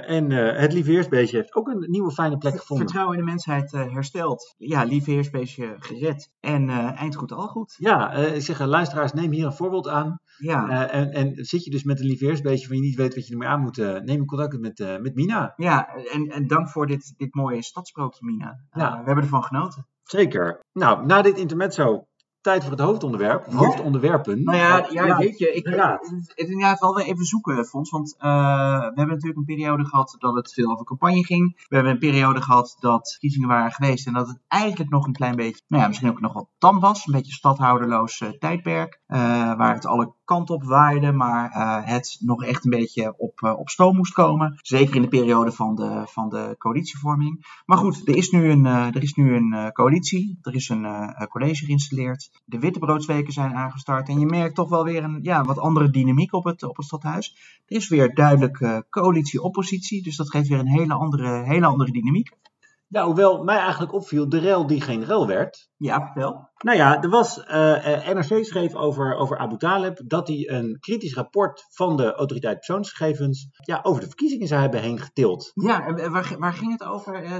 en 0.06 0.30
het 0.30 0.72
lieveheersbeestje 0.72 1.36
heeft 1.36 1.54
ook 1.54 1.68
een 1.68 1.86
nieuwe 1.90 2.10
fijne 2.10 2.38
plek 2.38 2.58
gevonden. 2.58 2.86
Vertrouwen 2.86 3.18
in 3.18 3.24
de 3.24 3.30
mensheid 3.30 3.72
eh, 3.72 3.92
hersteld. 3.92 4.54
Ja, 4.58 4.82
lieve 4.82 5.10
heersbeestje 5.10 5.76
gered. 5.78 6.30
En 6.40 6.68
eh, 6.68 7.00
eind 7.00 7.16
goed 7.16 7.32
al 7.32 7.46
goed. 7.48 7.74
Ja, 7.78 8.12
ik 8.12 8.42
zeg, 8.42 8.58
luisteraars, 8.64 9.12
neem 9.12 9.30
hier 9.32 9.46
een 9.46 9.52
voorbeeld 9.52 9.88
aan. 9.88 10.18
Ja. 10.40 10.68
Uh, 10.68 11.00
en, 11.00 11.12
en 11.12 11.44
zit 11.44 11.64
je 11.64 11.70
dus 11.70 11.82
met 11.82 12.00
een 12.00 12.06
lieveheersbeestje 12.06 12.66
van 12.66 12.76
je 12.76 12.82
niet 12.82 12.96
weet 12.96 13.14
wat 13.14 13.26
je 13.26 13.32
ermee 13.32 13.48
aan 13.48 13.60
moet, 13.60 13.78
uh, 13.78 14.00
neem 14.00 14.26
contact 14.26 14.58
met, 14.58 14.80
uh, 14.80 14.98
met 14.98 15.14
Mina. 15.14 15.52
Ja, 15.56 15.88
en, 16.12 16.28
en 16.28 16.46
dank 16.46 16.68
voor 16.68 16.86
dit, 16.86 17.14
dit 17.16 17.34
mooie 17.34 17.62
stadsprookje, 17.62 18.24
Mina. 18.24 18.60
Ja. 18.72 18.98
We 18.98 19.04
hebben 19.04 19.24
ervan 19.24 19.44
genoten. 19.44 19.86
Zeker. 20.02 20.60
Nou, 20.72 21.06
na 21.06 21.22
dit 21.22 21.38
intermezzo, 21.38 22.06
tijd 22.40 22.62
voor 22.62 22.72
het 22.72 22.80
hoofdonderwerp. 22.80 23.46
Ja. 23.46 23.56
hoofdonderwerpen. 23.56 24.42
Nou 24.42 24.58
ja, 24.58 24.86
ja, 24.90 25.16
weet 25.16 25.38
je, 25.38 25.52
ik, 25.52 25.64
inderdaad. 25.64 26.08
het 26.08 26.32
is 26.34 26.48
inderdaad 26.48 26.80
wel 26.80 26.94
weer 26.94 27.04
even 27.04 27.24
zoeken, 27.24 27.64
Fons. 27.64 27.90
Want 27.90 28.14
uh, 28.14 28.20
we 28.78 28.92
hebben 28.94 29.06
natuurlijk 29.06 29.36
een 29.36 29.44
periode 29.44 29.84
gehad 29.84 30.16
dat 30.18 30.34
het 30.34 30.52
veel 30.52 30.70
over 30.70 30.84
campagne 30.84 31.24
ging. 31.24 31.66
We 31.68 31.74
hebben 31.74 31.92
een 31.92 31.98
periode 31.98 32.42
gehad 32.42 32.76
dat 32.80 33.10
verkiezingen 33.10 33.48
waren 33.48 33.72
geweest 33.72 34.06
en 34.06 34.12
dat 34.12 34.28
het 34.28 34.40
eigenlijk 34.48 34.90
nog 34.90 35.06
een 35.06 35.12
klein 35.12 35.36
beetje, 35.36 35.62
nou 35.66 35.82
ja, 35.82 35.88
misschien 35.88 36.10
ook 36.10 36.20
nog 36.20 36.32
wat 36.32 36.48
tam 36.58 36.80
was. 36.80 37.06
Een 37.06 37.12
beetje 37.12 37.32
stadhouderloos 37.32 38.20
uh, 38.20 38.28
tijdperk. 38.28 38.99
Uh, 39.12 39.16
waar 39.56 39.74
het 39.74 39.86
alle 39.86 40.12
kanten 40.24 40.54
op 40.54 40.64
waaide, 40.64 41.12
maar 41.12 41.50
uh, 41.56 41.86
het 41.86 42.16
nog 42.20 42.44
echt 42.44 42.64
een 42.64 42.70
beetje 42.70 43.14
op, 43.18 43.40
uh, 43.40 43.58
op 43.58 43.68
stoom 43.68 43.96
moest 43.96 44.12
komen. 44.12 44.58
Zeker 44.62 44.94
in 44.94 45.02
de 45.02 45.08
periode 45.08 45.52
van 45.52 45.74
de, 45.74 46.02
van 46.06 46.28
de 46.28 46.54
coalitievorming. 46.58 47.62
Maar 47.66 47.78
goed, 47.78 48.08
er 48.08 48.16
is 48.16 48.30
nu 48.30 48.50
een, 48.50 48.64
er 48.64 49.02
is 49.02 49.14
nu 49.14 49.34
een 49.34 49.72
coalitie. 49.72 50.38
Er 50.42 50.54
is 50.54 50.68
een 50.68 51.14
college 51.28 51.64
geïnstalleerd. 51.64 52.30
De 52.44 52.58
wittebroodsweken 52.58 53.32
zijn 53.32 53.54
aangestart. 53.54 54.08
En 54.08 54.18
je 54.18 54.26
merkt 54.26 54.54
toch 54.54 54.68
wel 54.68 54.84
weer 54.84 55.04
een 55.04 55.18
ja, 55.22 55.42
wat 55.42 55.58
andere 55.58 55.90
dynamiek 55.90 56.32
op 56.32 56.44
het, 56.44 56.62
op 56.62 56.76
het 56.76 56.86
stadhuis. 56.86 57.36
Er 57.66 57.76
is 57.76 57.88
weer 57.88 58.14
duidelijk 58.14 58.84
coalitie-oppositie. 58.90 60.02
Dus 60.02 60.16
dat 60.16 60.30
geeft 60.30 60.48
weer 60.48 60.58
een 60.58 60.78
hele 60.78 60.94
andere, 60.94 61.42
hele 61.44 61.66
andere 61.66 61.92
dynamiek. 61.92 62.30
Ja, 62.92 63.04
hoewel 63.04 63.44
mij 63.44 63.58
eigenlijk 63.58 63.92
opviel, 63.92 64.28
de 64.28 64.38
rel 64.38 64.66
die 64.66 64.80
geen 64.80 65.04
rel 65.04 65.26
werd. 65.26 65.68
Ja, 65.76 66.04
vertel. 66.04 66.50
Nou 66.58 66.76
ja, 66.76 67.02
er 67.02 67.08
was, 67.08 67.38
uh, 67.38 68.08
NRC 68.08 68.44
schreef 68.44 68.74
over, 68.74 69.14
over 69.14 69.38
Abu 69.38 69.56
Talib 69.56 70.00
dat 70.06 70.28
hij 70.28 70.48
een 70.48 70.76
kritisch 70.80 71.14
rapport 71.14 71.66
van 71.68 71.96
de 71.96 72.14
autoriteit 72.14 72.56
persoonsgegevens 72.56 73.48
ja, 73.64 73.80
over 73.82 74.00
de 74.00 74.06
verkiezingen 74.06 74.46
zou 74.46 74.60
hebben 74.60 74.80
heen 74.80 74.98
getild. 74.98 75.50
Ja, 75.54 75.86
en 75.86 76.12
waar, 76.12 76.34
waar 76.38 76.52
ging 76.52 76.72
het 76.72 76.84
over? 76.84 77.24
Uh... 77.24 77.36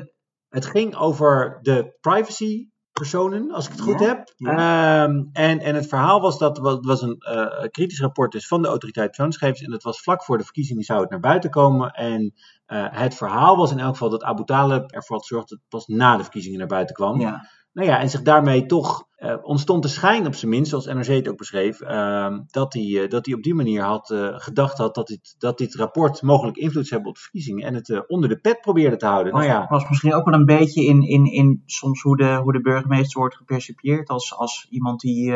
Het 0.48 0.66
ging 0.66 0.96
over 0.96 1.58
de 1.62 1.96
privacy 2.00 2.68
personen, 3.00 3.50
als 3.50 3.66
ik 3.66 3.72
het 3.72 3.80
goed 3.80 4.00
Ja, 4.00 4.06
heb. 4.06 4.32
ja. 4.36 5.02
Um, 5.04 5.30
en, 5.32 5.58
en 5.58 5.74
het 5.74 5.86
verhaal 5.88 6.20
was 6.20 6.38
dat 6.38 6.56
het 6.56 6.84
was 6.86 7.02
een 7.02 7.16
uh, 7.18 7.68
kritisch 7.70 8.00
rapport 8.00 8.32
dus 8.32 8.46
van 8.46 8.62
de 8.62 8.68
autoriteit 8.68 9.06
persoonsgegevens. 9.06 9.62
En 9.62 9.70
dat 9.70 9.82
was 9.82 10.00
vlak 10.00 10.24
voor 10.24 10.38
de 10.38 10.44
verkiezingen 10.44 10.82
zou 10.82 11.00
het 11.00 11.10
naar 11.10 11.20
buiten 11.20 11.50
komen. 11.50 11.90
En 11.90 12.22
uh, 12.22 12.86
het 12.90 13.14
verhaal 13.14 13.56
was 13.56 13.70
in 13.70 13.78
elk 13.78 13.92
geval 13.92 14.10
dat 14.10 14.22
Abu 14.22 14.44
Talib 14.44 14.90
ervoor 14.90 15.16
had 15.16 15.26
gezorgd 15.26 15.48
dat 15.48 15.58
het 15.58 15.68
pas 15.68 15.86
na 15.86 16.16
de 16.16 16.22
verkiezingen 16.22 16.58
naar 16.58 16.66
buiten 16.66 16.94
kwam. 16.94 17.20
Ja. 17.20 17.48
Nou 17.72 17.88
ja, 17.88 17.98
en 17.98 18.10
zich 18.10 18.22
daarmee 18.22 18.66
toch 18.66 19.08
uh, 19.20 19.36
ontstond 19.42 19.82
de 19.82 19.88
schijn 19.88 20.26
op 20.26 20.34
zijn 20.34 20.50
minst, 20.50 20.70
zoals 20.70 20.86
NRC 20.86 21.06
het 21.06 21.28
ook 21.28 21.36
beschreef, 21.36 21.80
uh, 21.80 22.38
dat 22.46 22.72
hij 22.72 23.08
dat 23.08 23.26
hij 23.26 23.34
op 23.34 23.42
die 23.42 23.54
manier 23.54 23.82
had 23.82 24.10
uh, 24.10 24.28
gedacht 24.32 24.78
had 24.78 24.94
dat 24.94 25.06
dit, 25.06 25.34
dat 25.38 25.58
dit 25.58 25.74
rapport 25.74 26.22
mogelijk 26.22 26.56
invloed 26.56 26.86
zou 26.86 26.94
hebben 26.94 27.08
op 27.08 27.14
de 27.14 27.22
verkiezingen 27.22 27.66
en 27.66 27.74
het 27.74 28.08
onder 28.08 28.28
de 28.28 28.40
pet 28.40 28.60
probeerde 28.60 28.96
te 28.96 29.06
houden. 29.06 29.32
Was, 29.32 29.46
nou 29.46 29.52
ja. 29.52 29.66
was 29.68 29.88
misschien 29.88 30.14
ook 30.14 30.24
wel 30.24 30.34
een 30.34 30.44
beetje 30.44 30.84
in, 30.84 31.02
in, 31.02 31.24
in 31.24 31.62
soms 31.66 32.02
hoe 32.02 32.16
de, 32.16 32.34
hoe 32.34 32.52
de 32.52 32.60
burgemeester 32.60 33.20
wordt 33.20 33.36
gepercipieerd 33.36 34.08
als, 34.08 34.36
als 34.36 34.66
iemand 34.70 35.00
die 35.00 35.34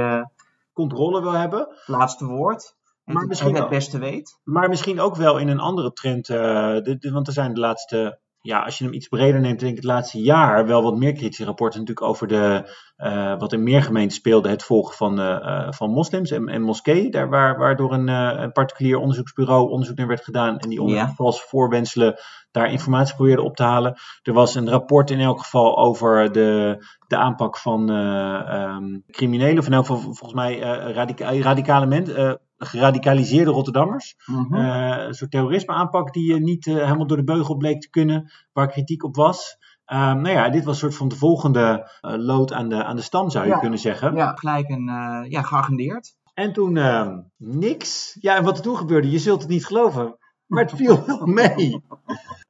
controle 0.73 1.23
wil 1.23 1.33
hebben. 1.33 1.69
Laatste 1.87 2.27
woord. 2.27 2.77
Maar 3.05 3.17
het, 3.17 3.29
misschien 3.29 3.55
het 3.55 3.69
beste 3.69 3.99
weet. 3.99 4.41
Maar 4.45 4.69
misschien 4.69 5.01
ook 5.01 5.17
wel 5.17 5.39
in 5.39 5.49
een 5.49 5.61
andere 5.61 5.93
trend. 5.93 6.27
De, 6.27 6.97
de, 6.99 7.11
want 7.11 7.27
er 7.27 7.33
zijn 7.33 7.55
de 7.55 7.61
laatste 7.61 8.19
ja, 8.45 8.59
als 8.59 8.79
je 8.79 8.85
hem 8.85 8.93
iets 8.93 9.09
breder 9.09 9.41
neemt, 9.41 9.61
denk 9.61 9.71
ik 9.71 9.77
het 9.77 9.93
laatste 9.93 10.23
jaar 10.23 10.67
wel 10.67 10.83
wat 10.83 10.97
meer 10.97 11.13
kritische 11.13 11.45
rapporten 11.45 11.81
natuurlijk 11.81 12.07
over 12.07 12.27
de, 12.27 12.75
uh, 12.99 13.39
wat 13.39 13.53
in 13.53 13.63
meer 13.63 13.83
gemeenten 13.83 14.17
speelde, 14.17 14.49
het 14.49 14.63
volgen 14.63 14.95
van, 14.95 15.21
uh, 15.21 15.67
van 15.71 15.91
moslims 15.91 16.31
en, 16.31 16.49
en 16.49 16.63
moskeeën, 16.63 17.11
daar 17.11 17.29
waar, 17.29 17.59
waardoor 17.59 17.93
een, 17.93 18.09
uh, 18.09 18.33
een 18.37 18.53
particulier 18.53 18.99
onderzoeksbureau 18.99 19.71
onderzoek 19.71 19.97
naar 19.97 20.07
werd 20.07 20.25
gedaan 20.25 20.59
en 20.59 20.69
die 20.69 20.81
onder 20.81 20.97
ja. 20.97 21.13
valse 21.15 21.45
voorwenselen 21.47 22.15
daar 22.51 22.71
informatie 22.71 23.15
probeerde 23.15 23.43
op 23.43 23.57
te 23.57 23.63
halen. 23.63 23.95
Er 24.23 24.33
was 24.33 24.55
een 24.55 24.71
rapport 24.71 25.11
in 25.11 25.21
elk 25.21 25.39
geval 25.39 25.79
over 25.79 26.33
de, 26.33 26.85
de 27.07 27.17
aanpak 27.17 27.59
van 27.59 27.91
um, 27.91 29.05
criminelen, 29.11 29.59
of 29.59 29.67
in 29.67 29.73
elk 29.73 29.87
geval 29.87 30.03
volgens 30.03 30.33
mij 30.33 30.59
radica 30.93 31.41
radicale 31.41 31.87
mensen 31.87 32.41
geradicaliseerde 32.57 33.51
Rotterdammers. 33.51 34.17
Mm 34.27 34.55
een 34.55 35.15
soort 35.15 35.31
terrorisme 35.31 35.75
aanpak 35.75 36.13
die 36.13 36.41
niet 36.41 36.67
uh, 36.67 36.75
helemaal 36.75 37.07
door 37.07 37.17
de 37.17 37.25
beugel 37.25 37.57
bleek 37.57 37.81
te 37.81 37.91
kunnen, 37.91 38.33
waar 38.53 38.69
kritiek 38.69 39.05
op 39.05 39.17
was. 39.17 39.57
Um, 39.93 39.97
nou 39.97 40.29
ja, 40.29 40.49
dit 40.49 40.65
was 40.65 40.75
een 40.75 40.81
soort 40.81 40.95
van 40.95 41.09
de 41.09 41.17
volgende 41.17 41.91
lood 42.01 42.53
aan 42.53 42.69
de, 42.69 42.85
aan 42.85 42.97
de 42.97 43.03
stam, 43.03 43.31
zou 43.31 43.45
je 43.45 43.51
ja. 43.51 43.59
kunnen 43.59 43.79
zeggen. 43.79 44.15
Ja, 44.15 44.33
gelijk 44.35 44.69
een, 44.69 44.85
ja, 45.29 45.43
geagendeerd. 45.43 46.17
En 46.35 46.53
toen 46.53 46.77
uh, 46.77 47.19
niks. 47.37 48.17
Ja, 48.21 48.37
en 48.37 48.45
wat 48.45 48.57
er 48.57 48.63
toen 48.63 48.77
gebeurde, 48.77 49.11
je 49.11 49.19
zult 49.19 49.41
het 49.41 49.51
niet 49.51 49.67
geloven. 49.67 50.19
Maar 50.47 50.63
het 50.63 50.73
viel 50.77 51.05
wel 51.07 51.27
mee. 51.27 51.83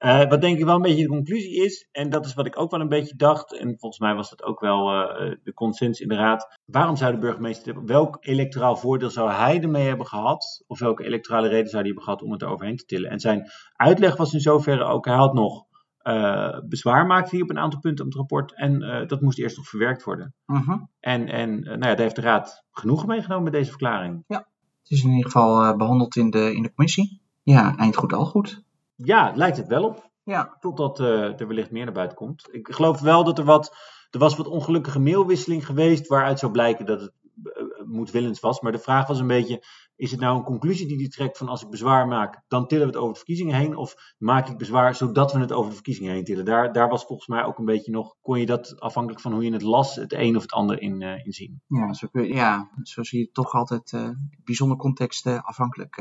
Uh, 0.05 0.29
wat 0.29 0.41
denk 0.41 0.59
ik 0.59 0.65
wel 0.65 0.75
een 0.75 0.83
beetje 0.83 1.03
de 1.03 1.09
conclusie 1.09 1.65
is, 1.65 1.89
en 1.93 2.11
dat 2.11 2.27
is 2.27 2.35
wat 2.35 2.47
ik 2.47 2.59
ook 2.59 2.71
wel 2.71 2.81
een 2.81 2.89
beetje 2.89 3.17
dacht, 3.17 3.59
en 3.59 3.79
volgens 3.79 4.01
mij 4.01 4.15
was 4.15 4.31
dat 4.31 4.43
ook 4.43 4.61
wel 4.61 4.93
uh, 4.93 5.35
de 5.43 5.55
consensus 5.55 6.01
in 6.01 6.09
de 6.09 6.15
raad. 6.15 6.59
Waarom 6.65 6.97
zou 6.97 7.13
de 7.13 7.19
burgemeester, 7.19 7.85
welk 7.85 8.17
electoraal 8.21 8.77
voordeel 8.77 9.11
zou 9.11 9.31
hij 9.31 9.61
ermee 9.61 9.87
hebben 9.87 10.07
gehad, 10.07 10.65
of 10.67 10.79
welke 10.79 11.05
electorale 11.05 11.49
reden 11.49 11.69
zou 11.69 11.77
hij 11.77 11.87
hebben 11.87 12.03
gehad 12.03 12.23
om 12.23 12.33
het 12.33 12.43
eroverheen 12.43 12.77
te 12.77 12.85
tillen? 12.85 13.11
En 13.11 13.21
zijn 13.21 13.51
uitleg 13.73 14.17
was 14.17 14.33
in 14.33 14.41
zoverre 14.41 14.85
ook, 14.85 15.05
hij 15.05 15.15
had 15.15 15.35
nog 15.35 15.65
uh, 16.03 16.59
bezwaar 16.69 17.07
maakte 17.07 17.35
hij 17.35 17.45
op 17.45 17.51
een 17.51 17.59
aantal 17.59 17.81
punten 17.81 18.05
op 18.05 18.11
het 18.11 18.21
rapport, 18.21 18.57
en 18.57 19.07
dat 19.07 19.21
moest 19.21 19.39
eerst 19.39 19.57
nog 19.57 19.69
verwerkt 19.69 20.05
worden. 20.05 20.35
Uh 20.47 20.67
-huh. 20.67 20.83
En, 21.01 21.29
en 21.29 21.61
nou 21.61 21.79
ja, 21.79 21.79
daar 21.79 21.99
heeft 21.99 22.17
de 22.17 22.23
raad 22.23 22.65
genoeg 22.71 23.07
meegenomen 23.07 23.45
met 23.45 23.53
deze 23.53 23.71
verklaring. 23.71 24.25
Ja, 24.27 24.39
het 24.83 24.91
is 24.91 25.03
in 25.03 25.11
ieder 25.11 25.25
geval 25.25 25.77
behandeld 25.77 26.17
in 26.17 26.31
de, 26.31 26.55
in 26.55 26.63
de 26.63 26.73
commissie. 26.75 27.23
Ja, 27.43 27.77
eind 27.77 27.97
goed, 27.97 28.13
al 28.13 28.25
goed. 28.25 28.64
Ja, 28.97 29.33
lijkt 29.35 29.57
het 29.57 29.67
wel 29.67 29.85
op. 29.85 30.11
Ja. 30.23 30.57
Totdat 30.61 31.01
uh, 31.01 31.41
er 31.41 31.47
wellicht 31.47 31.71
meer 31.71 31.85
naar 31.85 31.95
buiten 31.95 32.17
komt. 32.17 32.49
Ik 32.51 32.69
geloof 32.69 33.01
wel 33.01 33.25
dat 33.25 33.39
er 33.39 33.45
wat. 33.45 33.77
Er 34.11 34.19
was 34.19 34.37
wat 34.37 34.47
ongelukkige 34.47 35.01
mailwisseling 35.01 35.67
geweest. 35.67 36.07
waaruit 36.07 36.39
zou 36.39 36.53
blijken 36.53 36.87
dat 36.87 37.01
het 37.01 37.13
uh, 37.43 37.87
moedwillens 37.87 38.41
was. 38.41 38.61
Maar 38.61 38.73
de 38.73 38.79
vraag 38.79 39.07
was 39.07 39.19
een 39.19 39.27
beetje. 39.27 39.65
Is 39.97 40.11
het 40.11 40.21
nou 40.21 40.37
een 40.37 40.45
conclusie 40.45 40.87
die 40.87 40.97
hij 40.97 41.09
trekt 41.09 41.39
van 41.39 41.49
als 41.49 41.63
ik 41.63 41.71
bezwaar 41.71 42.07
maak, 42.07 42.43
dan 42.49 42.67
tillen 42.67 42.87
we 42.87 42.93
het 42.93 43.01
over 43.01 43.13
de 43.13 43.19
verkiezingen 43.19 43.57
heen? 43.57 43.77
Of 43.77 44.15
maak 44.19 44.49
ik 44.49 44.59
bezwaar 44.59 44.95
zodat 44.95 45.33
we 45.33 45.39
het 45.39 45.53
over 45.53 45.69
de 45.69 45.75
verkiezingen 45.75 46.13
heen 46.13 46.25
tillen? 46.25 46.45
Daar, 46.45 46.73
daar 46.73 46.89
was 46.89 47.05
volgens 47.05 47.29
mij 47.29 47.45
ook 47.45 47.59
een 47.59 47.65
beetje 47.65 47.91
nog, 47.91 48.15
kon 48.23 48.41
je 48.41 48.47
dat 48.47 48.81
afhankelijk 48.81 49.23
van 49.23 49.33
hoe 49.33 49.45
je 49.45 49.53
het 49.53 49.63
las, 49.63 49.97
het 49.97 50.13
een 50.13 50.37
of 50.37 50.43
het 50.43 50.53
ander 50.53 50.81
in, 50.81 51.01
uh, 51.01 51.27
in 51.27 51.33
zien. 51.33 51.63
Ja, 51.67 51.93
zo, 51.93 52.07
kun 52.07 52.23
je, 52.23 52.35
ja, 52.35 52.71
zo 52.83 53.03
zie 53.03 53.21
je 53.21 53.31
toch 53.31 53.53
altijd 53.53 53.93
uh, 53.93 54.09
bijzonder 54.45 54.77
contexten 54.77 55.43
afhankelijk. 55.43 55.97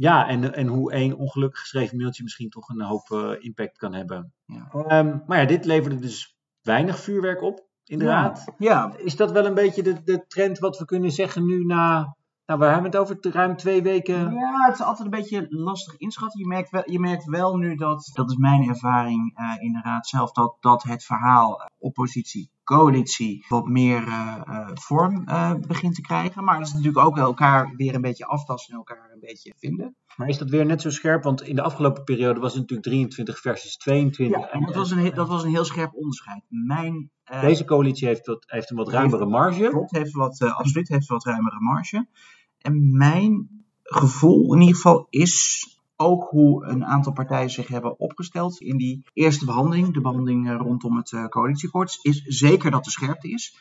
Ja, 0.00 0.28
en, 0.28 0.54
en 0.54 0.66
hoe 0.66 0.92
één 0.92 1.16
ongelukkig 1.16 1.60
geschreven 1.60 1.96
mailtje 1.96 2.22
misschien 2.22 2.50
toch 2.50 2.68
een 2.68 2.82
hoop 2.82 3.08
uh, 3.10 3.30
impact 3.38 3.78
kan 3.78 3.94
hebben. 3.94 4.32
Ja. 4.44 4.98
Um, 4.98 5.22
maar 5.26 5.40
ja, 5.40 5.46
dit 5.46 5.64
leverde 5.64 5.98
dus 5.98 6.36
weinig 6.62 6.98
vuurwerk 6.98 7.42
op 7.42 7.66
in 7.84 7.98
de 7.98 8.04
ja. 8.58 8.96
Is 8.96 9.16
dat 9.16 9.32
wel 9.32 9.46
een 9.46 9.54
beetje 9.54 9.82
de, 9.82 10.02
de 10.02 10.26
trend 10.26 10.58
wat 10.58 10.78
we 10.78 10.84
kunnen 10.84 11.10
zeggen 11.10 11.46
nu 11.46 11.64
na... 11.64 12.16
Nou, 12.46 12.60
we 12.60 12.66
hebben 12.66 12.90
het 12.90 12.96
over 12.96 13.16
ruim 13.20 13.56
twee 13.56 13.82
weken. 13.82 14.32
Ja, 14.32 14.64
het 14.66 14.74
is 14.74 14.82
altijd 14.82 15.04
een 15.04 15.18
beetje 15.18 15.46
lastig 15.48 15.96
inschatten. 15.96 16.40
Je 16.40 16.46
merkt 16.46 16.70
wel, 16.70 16.82
je 16.90 17.00
merkt 17.00 17.24
wel 17.24 17.56
nu 17.56 17.74
dat, 17.74 18.10
dat 18.12 18.30
is 18.30 18.36
mijn 18.36 18.68
ervaring 18.68 19.38
uh, 19.40 19.62
in 19.62 19.72
de 19.72 19.80
raad 19.82 20.06
zelf, 20.06 20.32
dat, 20.32 20.56
dat 20.60 20.82
het 20.82 21.04
verhaal 21.04 21.60
uh, 21.60 21.66
oppositie, 21.78 22.50
coalitie 22.64 23.44
wat 23.48 23.66
meer 23.66 24.06
uh, 24.06 24.68
vorm 24.74 25.24
begint 25.66 25.94
te 25.94 26.00
krijgen. 26.00 26.44
Maar 26.44 26.58
dat 26.58 26.66
is 26.66 26.72
natuurlijk 26.72 27.06
ook 27.06 27.18
elkaar 27.18 27.72
weer 27.76 27.94
een 27.94 28.00
beetje 28.00 28.26
aftasten 28.26 28.72
en 28.72 28.78
elkaar 28.78 29.07
een 29.20 29.28
beetje 29.28 29.54
vinden. 29.56 29.96
Maar 30.16 30.28
is 30.28 30.38
dat 30.38 30.50
weer 30.50 30.66
net 30.66 30.82
zo 30.82 30.90
scherp? 30.90 31.22
Want 31.22 31.42
in 31.42 31.54
de 31.54 31.62
afgelopen 31.62 32.04
periode 32.04 32.40
was 32.40 32.52
het 32.52 32.60
natuurlijk 32.60 32.88
23 32.88 33.40
versus 33.40 33.76
22. 33.76 34.40
Ja, 34.40 34.50
en 34.50 34.60
dat 34.60 34.74
was 34.74 34.90
een, 34.90 35.14
dat 35.14 35.28
was 35.28 35.42
een 35.42 35.50
heel 35.50 35.64
scherp 35.64 35.94
onderscheid. 35.94 36.42
Mijn, 36.48 37.10
uh, 37.32 37.40
Deze 37.40 37.64
coalitie 37.64 38.06
heeft, 38.06 38.26
wat, 38.26 38.44
heeft 38.46 38.70
een 38.70 38.76
wat 38.76 38.88
ruimere 38.88 39.26
marge. 39.26 39.68
Klopt, 39.68 39.90
heeft 39.90 40.12
wat, 40.12 40.40
uh, 40.40 40.56
absoluut 40.56 40.88
heeft 40.88 41.06
wat 41.06 41.24
ruimere 41.24 41.60
marge. 41.60 42.06
En 42.58 42.96
mijn 42.96 43.48
gevoel 43.82 44.54
in 44.54 44.60
ieder 44.60 44.74
geval 44.74 45.06
is 45.10 45.66
ook 45.96 46.28
hoe 46.30 46.64
een 46.64 46.84
aantal 46.84 47.12
partijen 47.12 47.50
zich 47.50 47.68
hebben 47.68 47.98
opgesteld 47.98 48.60
in 48.60 48.76
die 48.76 49.02
eerste 49.12 49.44
behandeling, 49.44 49.94
de 49.94 50.00
behandeling 50.00 50.48
uh, 50.48 50.56
rondom 50.56 50.96
het 50.96 51.28
coalitieakkoord, 51.28 51.98
is 52.02 52.22
zeker 52.22 52.70
dat 52.70 52.86
er 52.86 52.92
scherpte 52.92 53.28
is. 53.28 53.56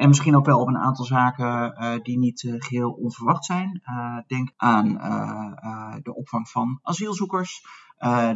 En 0.00 0.08
misschien 0.08 0.36
ook 0.36 0.46
wel 0.46 0.60
op 0.60 0.68
een 0.68 0.78
aantal 0.78 1.04
zaken 1.04 1.46
uh, 1.46 1.92
die 2.02 2.18
niet 2.18 2.42
uh, 2.42 2.54
geheel 2.58 2.90
onverwacht 2.90 3.44
zijn. 3.44 3.82
Uh, 3.84 4.16
denk 4.26 4.52
aan 4.56 4.88
de 6.02 6.14
opvang 6.14 6.48
van 6.48 6.78
asielzoekers. 6.82 7.64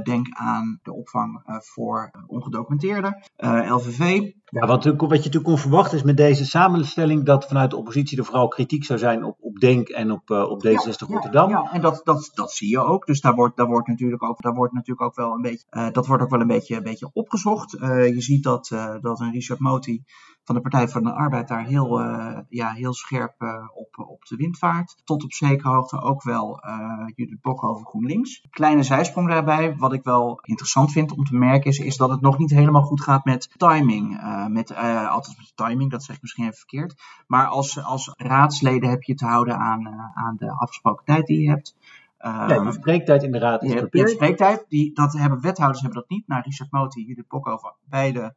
denk 0.03 0.27
aan 0.31 0.81
de 0.83 0.93
opvang 0.93 1.43
voor 1.47 2.11
ongedocumenteerden. 2.27 3.23
LVV. 3.69 4.33
Ja, 4.45 4.67
wat, 4.67 4.85
wat 4.85 4.99
je 4.99 5.09
natuurlijk 5.09 5.45
kon 5.45 5.59
verwachten 5.59 5.97
is 5.97 6.03
met 6.03 6.17
deze 6.17 6.45
samenstelling 6.47 7.25
dat 7.25 7.47
vanuit 7.47 7.71
de 7.71 7.77
oppositie 7.77 8.19
er 8.19 8.25
vooral 8.25 8.49
kritiek 8.49 8.85
zou 8.85 8.99
zijn 8.99 9.25
op, 9.25 9.37
op 9.41 9.59
Denk 9.59 9.89
en 9.89 10.11
op, 10.11 10.31
op 10.31 10.67
D66 10.67 10.69
ja, 10.69 11.07
Rotterdam. 11.07 11.51
Ja, 11.51 11.59
ja, 11.59 11.73
en 11.73 11.81
dat, 11.81 12.01
dat, 12.05 12.31
dat 12.35 12.53
zie 12.53 12.69
je 12.69 12.79
ook. 12.79 13.07
Dus 13.07 13.21
daar 13.21 13.35
wordt, 13.35 13.57
daar 13.57 13.67
wordt, 13.67 13.89
natuurlijk, 13.89 14.23
ook, 14.23 14.43
daar 14.43 14.55
wordt 14.55 14.73
natuurlijk 14.73 15.07
ook 15.07 15.17
wel 15.17 15.33
een 15.33 15.43
beetje, 15.43 15.91
dat 15.93 16.07
wordt 16.07 16.23
ook 16.23 16.31
wel 16.31 16.41
een 16.41 16.47
beetje, 16.47 16.77
een 16.77 16.83
beetje 16.83 17.11
opgezocht. 17.13 17.71
je 17.81 18.21
ziet 18.21 18.43
dat, 18.43 18.69
dat 19.01 19.21
een 19.21 19.33
Richard 19.33 19.61
Moti 19.61 20.05
van 20.45 20.55
de 20.55 20.61
Partij 20.61 20.89
van 20.89 21.03
de 21.03 21.13
Arbeid 21.13 21.49
daar 21.49 21.65
heel, 21.65 22.01
uh, 22.01 22.39
ja, 22.49 22.73
heel 22.73 22.95
scherp 22.95 23.43
uh, 23.43 23.69
op, 23.75 24.09
op 24.09 24.25
de 24.25 24.37
wind 24.37 24.59
vaart. 24.59 24.97
Tot 25.05 25.25
op 25.25 25.33
zekere 25.33 25.69
hoogte 25.69 26.01
ook 26.01 26.23
wel 26.23 26.65
uh, 26.67 27.07
Judith 27.15 27.41
Bok 27.41 27.65
over 27.65 27.87
GroenLinks. 27.87 28.47
Kleine 28.51 28.83
zijsprong 28.83 29.29
daarbij, 29.29 29.77
wat 29.77 29.93
ik 29.93 30.03
wel 30.03 30.39
interessant 30.43 30.93
vind 30.93 31.13
om 31.13 31.25
te 31.25 31.35
merken 31.37 31.71
is, 31.71 31.79
is 31.79 31.97
dat 31.97 32.11
het 32.11 32.21
nog 32.21 32.39
niet 32.39 32.51
helemaal 32.51 32.83
goed 32.83 33.03
gaat 33.03 33.25
met 33.25 33.51
timing. 33.57 34.21
met, 34.49 34.75
altijd 35.09 35.37
met 35.37 35.53
timing, 35.55 35.91
dat 35.91 36.03
zeg 36.03 36.17
ik 36.17 36.23
misschien 36.23 36.45
even 36.45 36.57
verkeerd. 36.57 37.03
Maar 37.27 37.47
als, 37.47 37.85
als 37.85 38.13
raadsleden 38.17 38.91
heb 38.91 39.03
je 39.03 39.15
te 39.15 39.27
houden 39.27 39.59
aan, 39.59 39.89
aan 40.15 40.37
de 40.37 40.51
afgesproken 40.51 41.05
tijd 41.05 41.27
die 41.27 41.41
je 41.41 41.49
hebt. 41.49 41.77
Ja, 42.19 42.63
je 42.63 42.73
spreektijd 42.73 43.23
in 43.23 43.33
de 43.33 43.39
raad 43.39 43.63
is 43.63 43.75
beperkt. 43.75 44.09
Je 44.09 44.15
spreektijd, 44.15 44.65
die, 44.69 44.95
dat 44.95 45.13
hebben 45.13 45.41
wethouders 45.41 45.83
hebben 45.83 46.01
dat 46.01 46.09
niet. 46.09 46.29
Nou, 46.29 46.43
Richard 46.45 46.73
Moti, 46.73 47.05
Judith 47.05 47.29
Bokhoven, 47.29 47.75
beide 47.89 48.35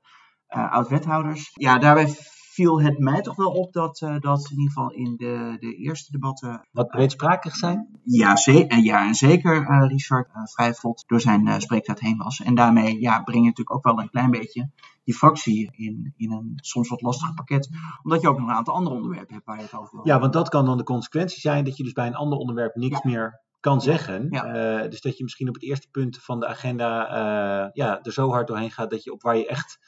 oud-wethouders. 0.47 1.51
Ja, 1.53 1.77
daarbij 1.77 2.15
viel 2.57 2.81
het 2.81 2.99
mij 2.99 3.21
toch 3.21 3.35
wel 3.35 3.51
op 3.51 3.73
dat, 3.73 4.01
uh, 4.01 4.19
dat 4.19 4.49
in 4.51 4.57
ieder 4.57 4.73
geval 4.73 4.91
in 4.91 5.15
de, 5.15 5.57
de 5.59 5.75
eerste 5.75 6.11
debatten... 6.11 6.67
Wat 6.71 6.87
breedsprakig 6.87 7.55
zijn? 7.55 7.99
Ja, 8.03 8.35
ze 8.35 8.67
en, 8.67 8.83
ja 8.83 9.07
en 9.07 9.15
zeker 9.15 9.69
uh, 9.69 9.87
Richard 9.87 10.29
vrij 10.43 10.73
vlot 10.73 11.03
door 11.07 11.21
zijn 11.21 11.61
spreektijd 11.61 11.99
heen 11.99 12.17
was. 12.17 12.41
En 12.41 12.55
daarmee 12.55 12.99
ja, 12.99 13.21
breng 13.21 13.39
je 13.39 13.49
natuurlijk 13.49 13.75
ook 13.75 13.83
wel 13.83 13.99
een 13.99 14.09
klein 14.09 14.31
beetje 14.31 14.69
die 15.03 15.15
fractie 15.15 15.71
in, 15.75 16.13
in 16.17 16.31
een 16.31 16.51
soms 16.55 16.89
wat 16.89 17.01
lastig 17.01 17.33
pakket. 17.33 17.69
Omdat 18.03 18.21
je 18.21 18.27
ook 18.27 18.39
nog 18.39 18.47
een 18.47 18.55
aantal 18.55 18.73
andere 18.73 18.95
onderwerpen 18.95 19.33
hebt 19.33 19.45
waar 19.45 19.57
je 19.57 19.63
het 19.63 19.73
over 19.73 19.95
wil. 19.95 20.07
Ja, 20.07 20.19
want 20.19 20.33
dat 20.33 20.49
kan 20.49 20.65
dan 20.65 20.77
de 20.77 20.83
consequentie 20.83 21.39
zijn 21.39 21.63
dat 21.63 21.77
je 21.77 21.83
dus 21.83 21.93
bij 21.93 22.07
een 22.07 22.15
ander 22.15 22.37
onderwerp 22.37 22.75
niks 22.75 23.01
ja. 23.03 23.09
meer 23.09 23.41
kan 23.59 23.81
zeggen. 23.81 24.27
Ja. 24.29 24.45
Uh, 24.45 24.89
dus 24.89 25.01
dat 25.01 25.17
je 25.17 25.23
misschien 25.23 25.47
op 25.47 25.53
het 25.53 25.63
eerste 25.63 25.87
punt 25.91 26.17
van 26.17 26.39
de 26.39 26.47
agenda 26.47 27.09
uh, 27.09 27.69
ja, 27.73 27.99
er 28.01 28.13
zo 28.13 28.29
hard 28.29 28.47
doorheen 28.47 28.71
gaat 28.71 28.89
dat 28.89 29.03
je 29.03 29.11
op 29.11 29.21
waar 29.21 29.37
je 29.37 29.47
echt 29.47 29.79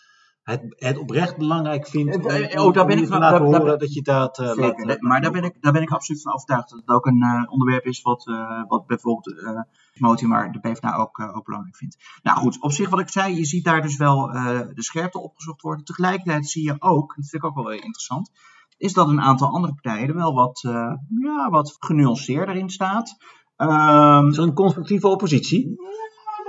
het, 0.50 0.76
het 0.78 0.98
oprecht 0.98 1.38
belangrijk 1.38 1.88
vindt. 1.88 2.16
Om, 2.16 2.30
uh, 2.30 2.66
oh, 2.66 2.74
daar 2.74 2.86
ben 2.86 2.98
ik 2.98 3.08
van 3.08 3.20
laten 3.20 3.46
horen 3.46 3.80
dat 3.80 3.94
je 3.94 4.02
dat 4.02 4.40
uh, 4.40 4.52
zeker, 4.52 4.86
laat, 4.86 5.02
Maar 5.02 5.22
daar 5.22 5.32
ben, 5.32 5.44
ik, 5.44 5.56
daar 5.62 5.72
ben 5.72 5.82
ik 5.82 5.92
absoluut 5.92 6.22
van 6.22 6.34
overtuigd 6.34 6.70
dat 6.70 6.80
het 6.80 6.90
ook 6.90 7.06
een 7.06 7.24
uh, 7.24 7.52
onderwerp 7.52 7.86
is 7.86 8.02
wat, 8.02 8.28
uh, 8.28 8.64
wat 8.68 8.88
bijvoorbeeld 8.88 9.28
uh, 9.28 9.62
Moti, 9.94 10.28
maar 10.28 10.52
de 10.52 10.60
PvdA 10.60 10.96
ook, 10.96 11.20
ook 11.36 11.46
belangrijk 11.46 11.78
vindt. 11.78 11.98
Nou 12.24 12.38
goed, 12.38 12.62
op 12.62 12.72
zich 12.72 12.90
wat 12.90 13.00
ik 13.00 13.10
zei, 13.10 13.36
je 13.36 13.46
ziet 13.46 13.64
daar 13.64 13.82
dus 13.82 13.98
wel 13.98 14.28
de 14.74 14.84
scherpte 14.84 15.20
opgezocht 15.20 15.62
worden. 15.62 15.86
Tegelijkertijd 15.86 16.48
zie 16.48 16.64
je 16.64 16.76
ook, 16.80 17.16
dat 17.16 17.28
vind 17.28 17.44
ik 17.44 17.50
ook 17.50 17.56
wel 17.56 17.72
interessant, 17.72 18.32
is 18.78 18.94
dat 18.94 19.08
een 19.08 19.22
aantal 19.22 19.48
andere 19.48 19.74
partijen 19.74 20.08
er 20.08 20.16
wel 20.16 20.34
wat, 20.34 20.60
ja, 21.22 21.50
wat 21.50 21.76
genuanceerder 21.80 22.56
in 22.56 22.70
staat. 22.70 23.18
Um, 23.58 24.34
Zo'n 24.34 24.54
constructieve 24.54 25.08
oppositie? 25.08 25.76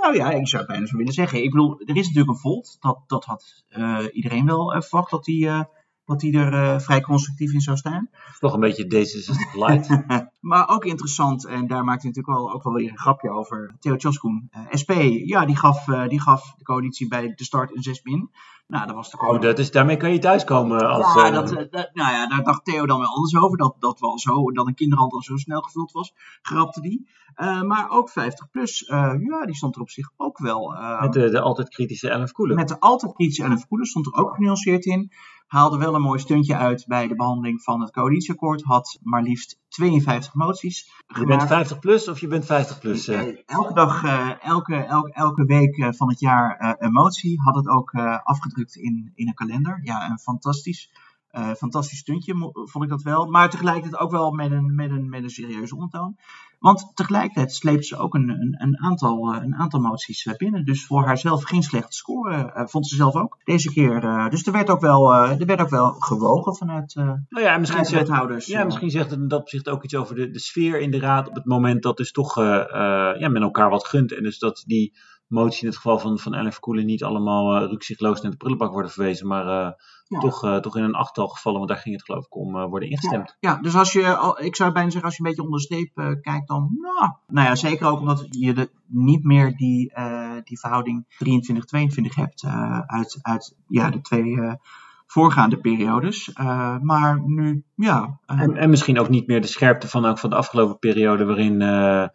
Nou 0.01 0.15
ja, 0.15 0.31
ik 0.31 0.47
zou 0.47 0.61
het 0.61 0.71
bijna 0.71 0.87
zo 0.87 0.97
willen 0.97 1.13
zeggen. 1.13 1.43
Ik 1.43 1.51
bedoel, 1.51 1.79
er 1.79 1.97
is 1.97 2.07
natuurlijk 2.07 2.29
een 2.29 2.41
volt. 2.41 2.77
Dat, 2.79 3.03
dat 3.07 3.25
had 3.25 3.63
uh, 3.69 4.05
iedereen 4.11 4.45
wel 4.45 4.75
uh, 4.75 4.81
verwacht 4.81 5.11
dat 5.11 5.23
die, 5.23 5.45
uh, 5.45 5.63
wat 6.05 6.21
hij 6.21 6.33
er 6.33 6.81
vrij 6.81 7.01
constructief 7.01 7.53
in 7.53 7.61
zou 7.61 7.77
staan. 7.77 8.09
Toch 8.39 8.53
een 8.53 8.59
beetje 8.59 8.85
D66 8.85 9.57
light. 9.57 9.89
maar 10.51 10.69
ook 10.69 10.85
interessant, 10.85 11.45
en 11.45 11.67
daar 11.67 11.83
maakt 11.83 12.01
hij 12.01 12.11
natuurlijk 12.11 12.37
wel, 12.37 12.53
ook 12.53 12.63
wel 12.63 12.73
weer 12.73 12.89
een 12.89 12.97
grapje 12.97 13.29
over. 13.29 13.75
Theo 13.79 13.95
Tjoskoen, 13.95 14.49
SP, 14.81 14.91
ja, 15.25 15.45
die 15.45 15.57
gaf, 15.57 15.85
die 15.85 16.21
gaf 16.21 16.53
de 16.57 16.63
coalitie 16.63 17.07
bij 17.07 17.33
de 17.35 17.43
start 17.43 17.75
een 17.75 17.83
6 17.83 18.01
min. 18.03 18.29
Nou, 18.71 18.85
dat 18.85 18.95
was 18.95 19.11
de 19.11 19.17
oh, 19.17 19.41
dat 19.41 19.59
is, 19.59 19.71
daarmee 19.71 19.97
kan 19.97 20.11
je 20.11 20.19
thuiskomen. 20.19 20.89
Als, 20.89 21.13
ja, 21.13 21.31
dat, 21.31 21.47
dat, 21.47 21.89
nou 21.93 22.11
ja, 22.11 22.27
daar 22.27 22.43
dacht 22.43 22.65
Theo 22.65 22.85
dan 22.85 22.99
wel 22.99 23.15
anders 23.15 23.35
over. 23.35 23.57
Dat, 23.57 23.75
dat, 23.79 23.99
wel 23.99 24.19
zo, 24.19 24.51
dat 24.51 24.67
een 24.67 24.73
kinderhand 24.73 25.11
al 25.13 25.21
zo 25.21 25.37
snel 25.37 25.61
gevuld 25.61 25.91
was, 25.91 26.13
grapte 26.41 26.81
die. 26.81 27.09
Uh, 27.35 27.61
maar 27.61 27.89
ook 27.89 28.09
50 28.09 28.49
plus, 28.49 28.81
uh, 28.81 29.13
ja, 29.19 29.45
die 29.45 29.55
stond 29.55 29.75
er 29.75 29.81
op 29.81 29.89
zich 29.89 30.09
ook 30.17 30.37
wel. 30.37 30.73
Uh, 30.73 31.01
met 31.01 31.13
de, 31.13 31.29
de 31.29 31.41
altijd 31.41 31.69
kritische 31.69 32.09
Elf 32.09 32.31
Koelen. 32.31 32.55
Met 32.55 32.67
de 32.67 32.79
altijd 32.79 33.13
kritische 33.13 33.43
Elf 33.43 33.67
Koelen 33.67 33.87
stond 33.87 34.05
er 34.05 34.13
ook 34.13 34.33
genuanceerd 34.35 34.85
in. 34.85 35.11
Haalde 35.47 35.77
wel 35.77 35.95
een 35.95 36.01
mooi 36.01 36.19
stuntje 36.19 36.55
uit 36.55 36.85
bij 36.87 37.07
de 37.07 37.15
behandeling 37.15 37.61
van 37.61 37.81
het 37.81 37.91
coalitieakkoord. 37.91 38.63
Had 38.63 38.99
maar 39.01 39.21
liefst 39.21 39.59
52 39.71 40.33
moties. 40.33 40.91
Je 41.07 41.25
bent 41.25 41.43
50 41.43 41.79
plus 41.79 42.07
of 42.07 42.19
je 42.19 42.27
bent 42.27 42.45
50 42.45 42.79
plus? 42.79 43.07
Elke 43.07 43.73
dag, 43.73 44.03
elke, 44.39 44.75
elke, 44.75 45.11
elke 45.13 45.45
week 45.45 45.95
van 45.95 46.09
het 46.09 46.19
jaar 46.19 46.75
een 46.79 46.91
motie. 46.91 47.41
Had 47.41 47.55
het 47.55 47.67
ook 47.67 47.91
afgedrukt 48.23 48.75
in, 48.75 49.11
in 49.15 49.27
een 49.27 49.33
kalender. 49.33 49.79
Ja, 49.83 50.09
een 50.09 50.19
fantastisch. 50.19 50.91
fantastisch 51.57 51.97
stuntje 51.97 52.51
vond 52.53 52.83
ik 52.83 52.89
dat 52.89 53.01
wel. 53.01 53.25
Maar 53.25 53.49
tegelijkertijd 53.49 54.01
ook 54.01 54.11
wel 54.11 54.31
met 54.31 54.51
een, 54.51 54.75
met 54.75 54.89
een, 54.89 55.09
met 55.09 55.23
een 55.23 55.29
serieuze 55.29 55.73
ondertoon. 55.73 56.17
Want 56.61 56.91
tegelijkertijd 56.93 57.53
sleept 57.53 57.85
ze 57.85 57.97
ook 57.97 58.13
een, 58.13 58.29
een, 58.29 58.55
een 58.57 58.79
aantal, 58.79 59.33
eh, 59.33 59.43
een 59.43 59.55
aantal 59.55 59.79
moties 59.79 60.25
eh, 60.25 60.35
binnen. 60.35 60.65
Dus 60.65 60.85
voor 60.85 61.05
haarzelf 61.05 61.43
geen 61.43 61.63
slechte 61.63 61.95
score, 61.95 62.53
uh, 62.55 62.67
vond 62.67 62.87
ze 62.87 62.95
zelf 62.95 63.15
ook 63.15 63.37
deze 63.43 63.71
keer. 63.71 64.03
Uh, 64.03 64.29
dus 64.29 64.45
er 64.45 64.51
werd 64.51 64.69
ook 64.69 64.79
wel, 64.79 65.13
uh, 65.13 65.39
er 65.39 65.45
werd 65.45 65.61
ook 65.61 65.69
wel 65.69 65.91
gewogen 65.91 66.55
vanuit 66.55 66.95
nou 66.95 67.19
ja, 67.29 67.57
misschien 67.57 67.85
zegt, 67.85 68.07
wethouders. 68.07 68.45
Ja, 68.45 68.63
misschien 68.63 68.89
zegt 68.89 69.09
het 69.09 69.19
in 69.19 69.27
dat 69.27 69.39
opzicht 69.39 69.69
ook 69.69 69.83
iets 69.83 69.95
over 69.95 70.15
de, 70.15 70.29
de 70.29 70.39
sfeer 70.39 70.79
in 70.79 70.91
de 70.91 70.99
raad. 70.99 71.27
Op 71.27 71.35
het 71.35 71.45
moment 71.45 71.83
dat 71.83 71.97
dus 71.97 72.11
toch 72.11 72.35
ja, 72.35 73.29
men 73.29 73.41
elkaar 73.41 73.69
wat 73.69 73.87
gunt. 73.87 74.13
En 74.13 74.23
dus 74.23 74.39
dat 74.39 74.63
die 74.65 74.93
motie 75.31 75.61
in 75.61 75.67
het 75.67 75.75
geval 75.75 75.99
van, 75.99 76.19
van 76.19 76.33
Ellen 76.33 76.51
Verkoelen 76.51 76.85
niet 76.85 77.03
allemaal 77.03 77.61
uh, 77.61 77.69
rukzichtloos 77.69 78.21
naar 78.21 78.31
de 78.31 78.37
prullenbak 78.37 78.71
worden 78.71 78.91
verwezen. 78.91 79.27
Maar 79.27 79.75
toch, 80.19 80.45
uh, 80.45 80.57
toch 80.57 80.77
in 80.77 80.83
een 80.83 80.95
achttal 80.95 81.27
gevallen, 81.27 81.57
want 81.57 81.71
daar 81.71 81.79
ging 81.79 81.95
het 81.95 82.05
geloof 82.05 82.25
ik 82.25 82.35
om, 82.35 82.51
worden 82.51 82.89
ingestemd. 82.89 83.37
Ja, 83.39 83.51
ja, 83.51 83.61
dus 83.61 83.75
als 83.75 83.93
je, 83.93 84.35
ik 84.39 84.55
zou 84.55 84.71
bijna 84.71 84.89
zeggen, 84.89 85.09
als 85.09 85.17
je 85.17 85.23
een 85.23 85.29
beetje 85.29 85.43
onder 85.43 85.59
de 85.59 85.65
streep 85.65 86.21
kijkt, 86.21 86.47
dan, 86.47 86.69
nou, 86.81 87.11
nou 87.27 87.47
ja, 87.47 87.55
zeker 87.55 87.87
ook 87.87 87.99
omdat 87.99 88.27
je 88.29 88.53
de, 88.53 88.69
niet 88.85 89.23
meer 89.23 89.55
die, 89.55 89.93
die 90.43 90.59
verhouding 90.59 91.05
23-22 91.05 92.13
hebt 92.15 92.43
uit, 92.85 93.19
uit 93.21 93.55
ja, 93.67 93.89
de 93.89 94.01
twee 94.01 94.57
voorgaande 95.11 95.57
periodes. 95.57 96.27
Uh, 96.27 96.77
maar 96.79 97.21
nu, 97.25 97.63
ja. 97.75 98.19
Uh, 98.27 98.41
en, 98.41 98.55
en, 98.55 98.69
misschien 98.69 98.99
ook 98.99 99.09
niet 99.09 99.27
meer 99.27 99.41
de 99.41 99.47
scherpte 99.47 99.87
van, 99.87 100.05
ook 100.05 100.19
van 100.19 100.29
de 100.29 100.35
afgelopen 100.35 100.79
periode, 100.79 101.25
waarin 101.25 101.61
uh, 101.61 102.07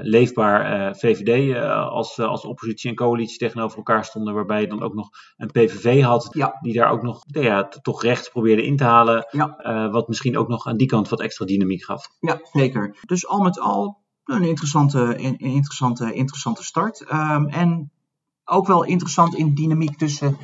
leefbaar 0.00 0.96
VVD 0.96 1.58
als, 1.90 2.18
als 2.18 2.44
oppositie 2.44 2.90
en 2.90 2.96
coalitie 2.96 3.38
tegenover 3.38 3.76
elkaar 3.76 4.04
stonden, 4.04 4.34
waarbij 4.34 4.60
je 4.60 4.66
dan 4.66 4.82
ook 4.82 4.94
nog 4.94 5.08
een 5.36 5.50
PVV 5.50 6.02
had, 6.02 6.28
ja. 6.32 6.58
die 6.60 6.74
daar 6.74 6.90
ook 6.90 7.02
nog 7.02 7.22
ja, 7.26 7.68
toch 7.82 8.02
rechts 8.02 8.28
probeerde 8.28 8.64
in 8.64 8.76
te 8.76 8.84
halen. 8.84 9.26
Ja. 9.30 9.90
wat 9.90 10.08
misschien 10.08 10.38
ook 10.38 10.48
nog 10.48 10.66
aan 10.66 10.76
die 10.76 10.86
kant 10.86 11.08
wat 11.08 11.20
extra 11.20 11.46
dynamiek 11.46 11.84
gaf. 11.84 12.08
Ja, 12.20 12.40
zeker. 12.52 12.96
Dus 13.06 13.26
al 13.26 13.40
met 13.40 13.60
al 13.60 13.98
een 14.24 14.42
interessante, 14.42 14.98
een, 15.18 15.38
interessante, 15.38 16.12
interessante 16.12 16.64
start. 16.64 17.00
Um, 17.12 17.48
en 17.48 17.90
ook 18.44 18.66
wel 18.66 18.84
interessant 18.84 19.34
in 19.34 19.54
dynamiek 19.54 19.96
tussen 19.96 20.36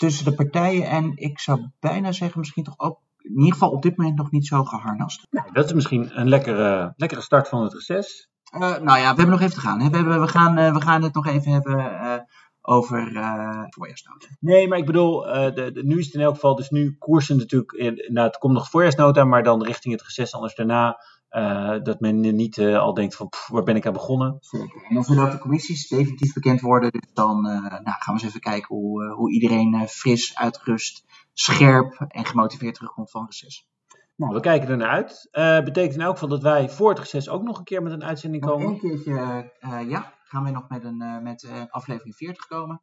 tussen 0.00 0.24
de 0.24 0.34
partijen. 0.34 0.88
En 0.88 1.12
ik 1.16 1.38
zou 1.38 1.68
bijna 1.80 2.12
zeggen, 2.12 2.38
misschien 2.38 2.64
toch 2.64 2.78
ook 2.78 2.98
in 3.18 3.38
ieder 3.38 3.52
geval 3.52 3.70
op 3.70 3.82
dit 3.82 3.96
moment 3.96 4.16
nog 4.16 4.30
niet 4.30 4.46
zo 4.46 4.64
geharnast. 4.64 5.26
Nou, 5.30 5.52
dat 5.52 5.64
is 5.64 5.72
misschien 5.72 6.20
een 6.20 6.28
lekkere, 6.28 6.92
lekkere 6.96 7.20
start 7.20 7.48
van 7.48 7.62
het 7.62 7.72
reces. 7.72 8.28
Uh, 8.54 8.60
nou 8.60 8.98
ja, 8.98 9.00
we 9.00 9.06
hebben 9.06 9.28
nog 9.28 9.40
even 9.40 9.54
te 9.54 9.60
gaan. 9.60 9.80
Hè. 9.80 9.90
We, 9.90 9.96
hebben, 9.96 10.20
we, 10.20 10.28
gaan, 10.28 10.58
uh, 10.58 10.72
we 10.72 10.80
gaan 10.80 11.02
het 11.02 11.14
nog 11.14 11.26
even 11.26 11.52
hebben 11.52 11.78
uh, 11.78 12.14
over 12.60 13.12
uh, 13.12 13.62
voorjaarsnota. 13.68 14.26
Nee, 14.40 14.68
maar 14.68 14.78
ik 14.78 14.86
bedoel, 14.86 15.20
de, 15.20 15.70
de, 15.72 15.82
nu 15.84 15.98
is 15.98 16.04
het 16.04 16.14
in 16.14 16.20
elk 16.20 16.34
geval, 16.34 16.56
dus 16.56 16.70
nu 16.70 16.96
koersen 16.98 17.36
natuurlijk, 17.36 18.08
nou, 18.08 18.26
het 18.26 18.38
komt 18.38 18.54
nog 18.54 18.70
voorjaarsnota, 18.70 19.24
maar 19.24 19.42
dan 19.42 19.64
richting 19.64 19.94
het 19.94 20.02
reces 20.02 20.34
anders 20.34 20.54
daarna 20.54 21.00
uh, 21.30 21.82
dat 21.82 22.00
men 22.00 22.20
niet 22.20 22.56
uh, 22.56 22.78
al 22.78 22.94
denkt 22.94 23.16
van 23.16 23.28
pff, 23.28 23.48
waar 23.48 23.62
ben 23.62 23.76
ik 23.76 23.86
aan 23.86 23.92
begonnen. 23.92 24.36
Zeker. 24.40 24.84
En 24.88 24.94
dan 24.94 25.30
de 25.30 25.38
commissies 25.38 25.88
definitief 25.88 26.32
bekend 26.32 26.60
worden, 26.60 26.90
dus 26.90 27.10
dan 27.12 27.46
uh, 27.46 27.62
nou, 27.62 27.82
gaan 27.82 28.14
we 28.14 28.20
eens 28.20 28.22
even 28.22 28.40
kijken 28.40 28.76
hoe, 28.76 29.12
hoe 29.12 29.32
iedereen 29.32 29.88
fris, 29.88 30.36
uitgerust, 30.36 31.04
scherp 31.32 32.04
en 32.08 32.24
gemotiveerd 32.24 32.74
terugkomt 32.74 33.10
van 33.10 33.24
reces. 33.26 33.68
Nou, 34.16 34.34
we 34.34 34.40
kijken 34.40 34.68
er 34.68 34.76
naar 34.76 34.88
uit. 34.88 35.28
betekent 35.64 35.94
in 35.94 36.00
elk 36.00 36.12
geval 36.12 36.28
dat 36.28 36.42
wij 36.42 36.68
voor 36.68 36.88
het 36.88 36.98
reces 36.98 37.28
ook 37.28 37.42
nog 37.42 37.58
een 37.58 37.64
keer 37.64 37.82
met 37.82 37.92
een 37.92 38.04
uitzending 38.04 38.44
komen. 38.44 38.66
Nog 38.66 38.82
een 38.82 38.90
keertje, 38.90 39.52
ja, 39.88 40.14
gaan 40.22 40.42
wij 40.42 40.52
nog 40.52 40.68
met, 40.68 40.84
een, 40.84 41.22
met 41.22 41.48
aflevering 41.70 42.14
40 42.14 42.46
komen. 42.46 42.82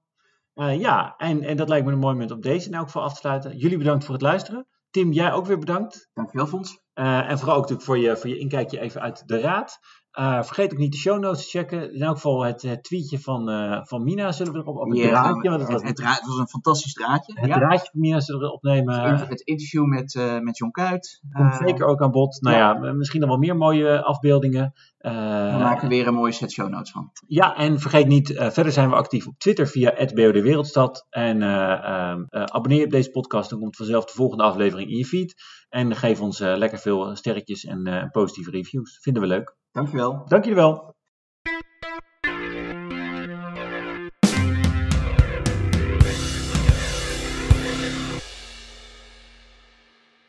ja, 0.53 1.15
en, 1.17 1.43
en 1.43 1.57
dat 1.57 1.69
lijkt 1.69 1.85
me 1.85 1.91
een 1.91 1.99
mooi 1.99 2.13
moment 2.13 2.31
om 2.31 2.41
deze 2.41 2.67
in 2.67 2.73
elk 2.73 2.85
geval 2.85 3.03
af 3.03 3.13
te 3.13 3.19
sluiten. 3.19 3.57
Jullie 3.57 3.77
bedankt 3.77 4.05
voor 4.05 4.13
het 4.13 4.23
luisteren. 4.23 4.67
Tim, 4.89 5.11
jij 5.11 5.31
ook 5.31 5.45
weer 5.45 5.59
bedankt. 5.59 6.09
Dankjewel, 6.13 6.47
Fons. 6.47 6.86
Uh, 6.99 7.29
en 7.29 7.37
vooral 7.37 7.55
ook 7.55 7.61
natuurlijk 7.61 7.87
voor 7.87 7.97
je, 7.97 8.17
voor 8.17 8.29
je 8.29 8.37
inkijkje 8.37 8.79
even 8.79 9.01
uit 9.01 9.23
de 9.25 9.39
raad. 9.39 9.79
Uh, 10.19 10.43
vergeet 10.43 10.71
ook 10.71 10.77
niet 10.77 10.91
de 10.91 10.97
show 10.97 11.19
notes 11.19 11.43
te 11.43 11.57
checken. 11.57 11.93
In 11.93 12.01
elk 12.01 12.15
geval 12.15 12.43
het, 12.43 12.61
het 12.61 12.83
tweetje 12.83 13.19
van, 13.19 13.49
uh, 13.49 13.79
van 13.83 14.03
Mina 14.03 14.31
zullen 14.31 14.53
we 14.53 14.59
erop 14.59 14.77
opnemen. 14.77 15.07
Ja, 15.07 15.21
draadje, 15.21 15.51
het, 15.51 15.67
het, 15.67 15.81
het, 15.81 15.97
het, 16.03 16.25
was 16.25 16.37
een 16.37 16.47
fantastisch 16.47 16.93
draadje. 16.93 17.39
Het 17.39 17.49
ja. 17.49 17.57
draadje 17.57 17.89
van 17.91 17.99
Mina 17.99 18.19
zullen 18.19 18.41
we 18.41 18.53
opnemen. 18.53 19.27
Het 19.27 19.41
interview 19.41 19.85
met, 19.85 20.13
uh, 20.13 20.39
met 20.39 20.57
John 20.57 20.71
Kuit. 20.71 21.21
Komt 21.31 21.55
zeker 21.55 21.85
ook 21.85 22.01
aan 22.01 22.11
bod. 22.11 22.41
Nou 22.41 22.55
ja, 22.55 22.79
ja 22.81 22.93
misschien 22.93 23.19
nog 23.19 23.29
wel 23.29 23.37
meer 23.37 23.57
mooie 23.57 24.03
afbeeldingen. 24.03 24.73
we 24.97 25.09
maken 25.59 25.89
weer 25.89 26.07
een 26.07 26.13
mooie 26.13 26.31
set 26.31 26.51
show 26.51 26.69
notes 26.69 26.91
van. 26.91 27.11
Ja, 27.27 27.55
en 27.55 27.79
vergeet 27.79 28.07
niet, 28.07 28.33
verder 28.37 28.71
zijn 28.71 28.89
we 28.89 28.95
actief 28.95 29.27
op 29.27 29.37
Twitter 29.37 29.67
via 29.67 29.93
BOD 29.95 30.41
Wereldstad. 30.41 31.05
En 31.09 31.41
ehm, 31.41 32.23
abonneer 32.29 32.79
je 32.79 32.85
op 32.85 32.91
deze 32.91 33.11
podcast, 33.11 33.49
dan 33.49 33.59
komt 33.59 33.75
vanzelf 33.75 34.05
de 34.05 34.13
volgende 34.13 34.43
aflevering 34.43 34.89
in 34.89 34.97
je 34.97 35.05
feed. 35.05 35.35
En 35.69 35.95
geef 35.95 36.21
ons 36.21 36.39
lekker 36.39 36.77
veel 36.79 37.15
sterretjes 37.15 37.63
en 37.65 38.09
positieve 38.11 38.51
reviews. 38.51 38.99
Vinden 39.01 39.21
we 39.21 39.27
leuk. 39.27 39.55
Dankjewel. 39.71 40.25
Dank 40.25 40.43
jullie 40.43 40.59
wel. 40.59 40.96